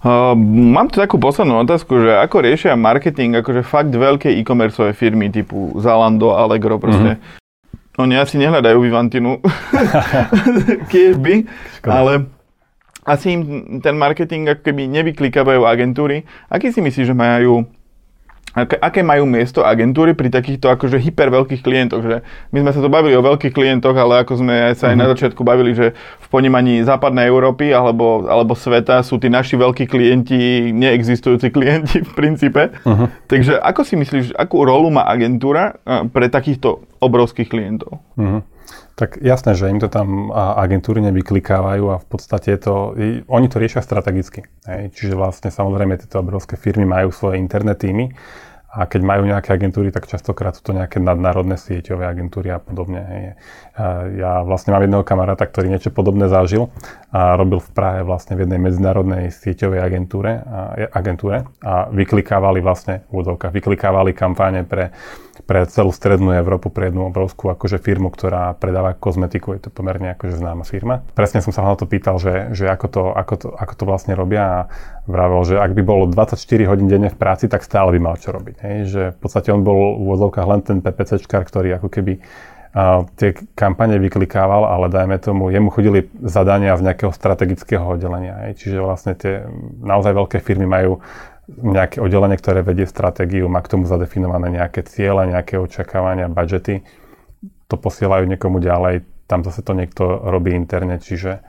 Uh, 0.00 0.32
mám 0.48 0.88
tu 0.88 0.96
takú 0.96 1.20
poslednú 1.20 1.60
otázku, 1.60 1.92
že 2.00 2.16
ako 2.16 2.40
riešia 2.40 2.72
marketing 2.72 3.36
akože 3.44 3.60
fakt 3.60 3.92
veľké 3.92 4.32
e-commerce 4.32 4.96
firmy 4.96 5.28
typu 5.28 5.76
Zalando, 5.76 6.32
Allegro 6.32 6.80
proste. 6.80 7.20
Mm-hmm. 7.20 8.00
Oni 8.00 8.16
asi 8.16 8.40
nehľadajú 8.40 8.80
Vivantinu, 8.80 9.44
by, 11.24 11.34
ale 11.84 12.12
asi 13.04 13.36
im 13.36 13.40
ten 13.84 13.92
marketing 13.92 14.48
ako 14.48 14.72
keby 14.72 14.88
nevyklikávajú 14.88 15.68
agentúry. 15.68 16.24
Aký 16.48 16.72
si 16.72 16.80
myslíš, 16.80 17.12
že 17.12 17.16
majú 17.16 17.68
aké, 18.56 19.00
majú 19.06 19.24
miesto 19.26 19.62
agentúry 19.62 20.18
pri 20.18 20.28
takýchto 20.30 20.70
akože 20.70 20.98
hyper 20.98 21.30
veľkých 21.30 21.62
klientoch, 21.62 22.02
že 22.02 22.16
my 22.50 22.58
sme 22.66 22.70
sa 22.74 22.80
to 22.82 22.90
bavili 22.90 23.14
o 23.14 23.22
veľkých 23.22 23.54
klientoch, 23.54 23.94
ale 23.94 24.26
ako 24.26 24.42
sme 24.42 24.74
sa 24.74 24.90
aj 24.90 24.96
na 24.98 25.06
mhm. 25.06 25.10
začiatku 25.14 25.40
bavili, 25.46 25.72
že 25.74 25.94
v 25.94 26.26
ponímaní 26.30 26.82
západnej 26.82 27.30
Európy 27.30 27.70
alebo, 27.70 28.26
alebo 28.26 28.58
sveta 28.58 29.02
sú 29.06 29.22
tí 29.22 29.30
naši 29.30 29.54
veľkí 29.54 29.86
klienti 29.86 30.70
neexistujúci 30.74 31.50
klienti 31.54 32.02
v 32.02 32.12
princípe. 32.14 32.74
Uh-huh. 32.82 33.06
Takže 33.26 33.58
ako 33.58 33.80
si 33.86 33.94
myslíš, 33.98 34.34
akú 34.34 34.62
rolu 34.62 34.90
má 34.90 35.06
agentúra 35.06 35.78
eh, 35.86 36.06
pre 36.10 36.26
takýchto 36.30 36.86
obrovských 37.02 37.50
klientov? 37.50 38.02
Uh-huh. 38.18 38.42
Tak 39.00 39.16
jasné, 39.24 39.56
že 39.56 39.72
im 39.72 39.80
to 39.80 39.88
tam 39.88 40.28
agentúry 40.36 41.00
nevyklikávajú 41.00 41.84
a 41.88 41.96
v 41.96 42.06
podstate 42.06 42.52
to, 42.60 42.92
oni 43.32 43.46
to 43.48 43.56
riešia 43.56 43.80
strategicky. 43.80 44.44
Hej. 44.68 44.92
Čiže 44.92 45.16
vlastne 45.16 45.48
samozrejme 45.48 45.96
tieto 45.96 46.20
obrovské 46.20 46.60
firmy 46.60 46.84
majú 46.84 47.08
svoje 47.08 47.40
internet 47.40 47.80
týmy 47.80 48.12
a 48.76 48.84
keď 48.84 49.00
majú 49.00 49.24
nejaké 49.24 49.56
agentúry, 49.56 49.88
tak 49.88 50.04
častokrát 50.04 50.52
sú 50.52 50.68
to 50.68 50.76
nejaké 50.76 51.00
nadnárodné 51.00 51.56
sieťové 51.56 52.04
agentúry 52.04 52.52
a 52.52 52.60
podobne. 52.60 53.00
Hej. 53.00 53.24
Ja 54.18 54.44
vlastne 54.44 54.76
mám 54.76 54.84
jedného 54.84 55.04
kamaráta, 55.06 55.48
ktorý 55.48 55.72
niečo 55.72 55.88
podobné 55.94 56.28
zažil 56.28 56.68
a 57.10 57.34
robil 57.34 57.64
v 57.64 57.70
Prahe 57.72 58.00
vlastne 58.04 58.36
v 58.36 58.44
jednej 58.44 58.60
medzinárodnej 58.60 59.32
sieťovej 59.32 59.80
agentúre 59.80 60.30
a, 60.36 60.40
agentúre 60.92 61.48
a 61.64 61.88
vyklikávali 61.88 62.60
vlastne 62.60 63.08
v 63.08 63.20
úvodovkách, 63.20 63.52
vyklikávali 63.54 64.12
kampáne 64.12 64.62
pre 64.68 64.92
pre 65.50 65.66
celú 65.66 65.90
strednú 65.90 66.30
Európu, 66.30 66.70
pre 66.70 66.94
jednu 66.94 67.10
obrovskú 67.10 67.50
akože 67.50 67.82
firmu, 67.82 68.14
ktorá 68.14 68.54
predáva 68.54 68.94
kozmetiku, 68.94 69.58
je 69.58 69.66
to 69.66 69.70
pomerne 69.74 70.14
akože 70.14 70.38
známa 70.38 70.62
firma. 70.62 71.02
Presne 71.18 71.42
som 71.42 71.50
sa 71.50 71.66
na 71.66 71.74
to 71.74 71.90
pýtal, 71.90 72.22
že, 72.22 72.54
že 72.54 72.70
ako, 72.70 72.86
to, 72.86 73.02
ako, 73.10 73.34
to, 73.34 73.48
ako 73.58 73.74
to 73.74 73.84
vlastne 73.88 74.14
robia 74.14 74.42
a 74.46 74.58
vravel, 75.10 75.42
že 75.42 75.58
ak 75.58 75.74
by 75.74 75.82
bolo 75.82 76.06
24 76.06 76.38
hodín 76.70 76.86
denne 76.86 77.10
v 77.10 77.18
práci, 77.18 77.50
tak 77.50 77.66
stále 77.66 77.90
by 77.96 77.98
mal 77.98 78.14
čo 78.14 78.30
robiť. 78.30 78.56
Hej? 78.62 78.76
Že 78.94 79.02
v 79.10 79.18
podstate 79.18 79.50
on 79.50 79.66
bol 79.66 79.98
v 79.98 80.06
úvodzovkách 80.06 80.46
len 80.46 80.60
ten 80.62 80.78
PPCčkar, 80.86 81.42
ktorý 81.42 81.82
ako 81.82 81.88
keby 81.90 82.22
tie 83.18 83.34
kampane 83.58 83.98
vyklikával, 83.98 84.62
ale 84.62 84.86
dajme 84.86 85.18
tomu, 85.18 85.50
jemu 85.50 85.74
chodili 85.74 86.06
zadania 86.22 86.78
z 86.78 86.86
nejakého 86.86 87.10
strategického 87.10 87.82
oddelenia. 87.82 88.54
Čiže 88.54 88.78
vlastne 88.78 89.18
tie 89.18 89.42
naozaj 89.82 90.14
veľké 90.14 90.38
firmy 90.38 90.70
majú 90.70 91.02
nejaké 91.50 91.98
oddelenie, 91.98 92.38
ktoré 92.38 92.62
vedie 92.62 92.86
stratégiu, 92.86 93.50
má 93.50 93.58
k 93.58 93.74
tomu 93.74 93.90
zadefinované 93.90 94.54
nejaké 94.54 94.86
ciele, 94.86 95.26
nejaké 95.26 95.58
očakávania, 95.58 96.30
budžety. 96.30 96.86
To 97.66 97.74
posielajú 97.74 98.30
niekomu 98.30 98.62
ďalej, 98.62 99.02
tam 99.26 99.42
zase 99.42 99.66
to 99.66 99.74
niekto 99.74 100.02
robí 100.06 100.54
interne, 100.54 101.02
čiže 101.02 101.42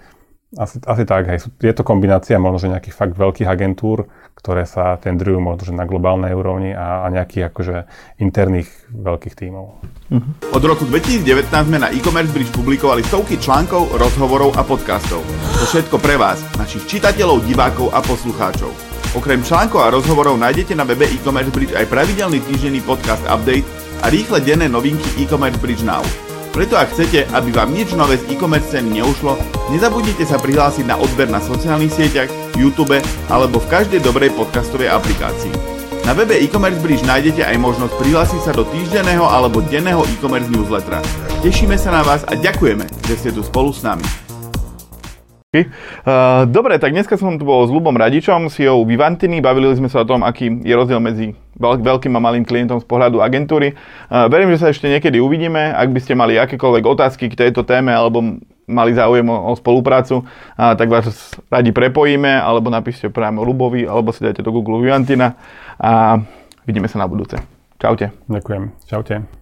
asi, 0.60 0.84
asi 0.84 1.04
tak, 1.08 1.32
hej. 1.32 1.40
Je 1.64 1.72
to 1.72 1.88
kombinácia 1.88 2.36
možno, 2.36 2.60
že 2.60 2.72
nejakých 2.76 2.96
fakt 2.96 3.16
veľkých 3.16 3.48
agentúr, 3.48 4.04
ktoré 4.36 4.68
sa 4.68 5.00
tendrujú 5.00 5.40
možno, 5.40 5.72
že 5.72 5.72
na 5.72 5.88
globálnej 5.88 6.36
úrovni 6.36 6.76
a, 6.76 7.04
a 7.04 7.14
nejakých 7.14 7.48
akože 7.48 7.76
interných 8.20 8.68
veľkých 8.92 9.36
tímov. 9.38 9.66
Uh-huh. 10.12 10.32
Od 10.52 10.64
roku 10.68 10.84
2019 10.84 11.48
sme 11.48 11.80
na 11.80 11.88
e-commerce 11.96 12.36
bridge 12.36 12.52
publikovali 12.52 13.00
stovky 13.08 13.40
článkov, 13.40 13.96
rozhovorov 13.96 14.52
a 14.60 14.68
podcastov. 14.68 15.24
To 15.56 15.66
všetko 15.72 15.96
pre 16.04 16.20
vás, 16.20 16.44
našich 16.60 16.84
čitateľov, 16.84 17.48
divákov 17.48 17.96
a 17.96 18.04
poslucháčov. 18.04 18.92
Okrem 19.16 19.44
článkov 19.44 19.88
a 19.88 19.92
rozhovorov 19.92 20.36
nájdete 20.36 20.76
na 20.76 20.84
webe 20.84 21.08
e-commerce 21.08 21.52
bridge 21.52 21.76
aj 21.76 21.88
pravidelný 21.88 22.44
týždenný 22.44 22.84
podcast 22.84 23.24
update 23.28 23.68
a 24.04 24.12
rýchle 24.12 24.44
denné 24.44 24.68
novinky 24.68 25.24
e-commerce 25.24 25.60
bridge 25.60 25.84
now. 25.84 26.04
Preto 26.52 26.76
ak 26.76 26.92
chcete, 26.92 27.32
aby 27.32 27.50
vám 27.56 27.72
nič 27.72 27.96
nové 27.96 28.20
z 28.20 28.28
e-commerce 28.36 28.76
ceny 28.76 29.00
neušlo, 29.00 29.40
nezabudnite 29.72 30.28
sa 30.28 30.36
prihlásiť 30.36 30.84
na 30.84 31.00
odber 31.00 31.32
na 31.32 31.40
sociálnych 31.40 31.96
sieťach, 31.96 32.28
YouTube 32.60 33.00
alebo 33.32 33.64
v 33.64 33.70
každej 33.72 34.04
dobrej 34.04 34.36
podcastovej 34.36 34.92
aplikácii. 34.92 35.56
Na 36.04 36.12
webe 36.12 36.36
e-commerce 36.36 36.84
bridge 36.84 37.08
nájdete 37.08 37.48
aj 37.48 37.56
možnosť 37.56 37.96
prihlásiť 37.96 38.42
sa 38.44 38.52
do 38.52 38.68
týždenného 38.68 39.24
alebo 39.24 39.64
denného 39.64 40.04
e-commerce 40.12 40.52
newslettera. 40.52 41.00
Tešíme 41.40 41.80
sa 41.80 41.96
na 41.96 42.04
vás 42.04 42.28
a 42.28 42.36
ďakujeme, 42.36 42.84
že 43.08 43.16
ste 43.16 43.30
tu 43.32 43.48
spolu 43.48 43.72
s 43.72 43.80
nami. 43.88 44.31
Uh, 45.52 46.48
dobre, 46.48 46.80
tak 46.80 46.96
dneska 46.96 47.20
som 47.20 47.36
tu 47.36 47.44
bol 47.44 47.68
s 47.68 47.72
Lubom 47.76 47.92
Radičom, 47.92 48.48
CEO 48.48 48.88
Vivantiny. 48.88 49.44
Bavili 49.44 49.68
sme 49.76 49.92
sa 49.92 50.00
o 50.00 50.08
tom, 50.08 50.24
aký 50.24 50.48
je 50.64 50.72
rozdiel 50.72 51.04
medzi 51.04 51.36
veľkým 51.60 52.16
a 52.16 52.24
malým 52.24 52.48
klientom 52.48 52.80
z 52.80 52.88
pohľadu 52.88 53.20
agentúry. 53.20 53.76
Uh, 54.08 54.32
verím, 54.32 54.56
že 54.56 54.64
sa 54.64 54.72
ešte 54.72 54.88
niekedy 54.88 55.20
uvidíme. 55.20 55.76
Ak 55.76 55.92
by 55.92 56.00
ste 56.00 56.16
mali 56.16 56.40
akékoľvek 56.40 56.84
otázky 56.88 57.28
k 57.28 57.36
tejto 57.36 57.68
téme 57.68 57.92
alebo 57.92 58.40
mali 58.64 58.96
záujem 58.96 59.28
o, 59.28 59.52
spoluprácu, 59.60 60.24
uh, 60.24 60.72
tak 60.80 60.88
vás 60.88 61.36
radi 61.52 61.76
prepojíme 61.76 62.32
alebo 62.32 62.72
napíšte 62.72 63.12
priamo 63.12 63.44
Lubovi 63.44 63.84
alebo 63.84 64.16
si 64.16 64.24
dajte 64.24 64.40
do 64.40 64.56
Google 64.56 64.80
Vivantina 64.80 65.36
a 65.76 66.16
vidíme 66.64 66.88
sa 66.88 67.04
na 67.04 67.12
budúce. 67.12 67.36
Čaute. 67.76 68.16
Ďakujem. 68.32 68.72
Čaute. 68.88 69.41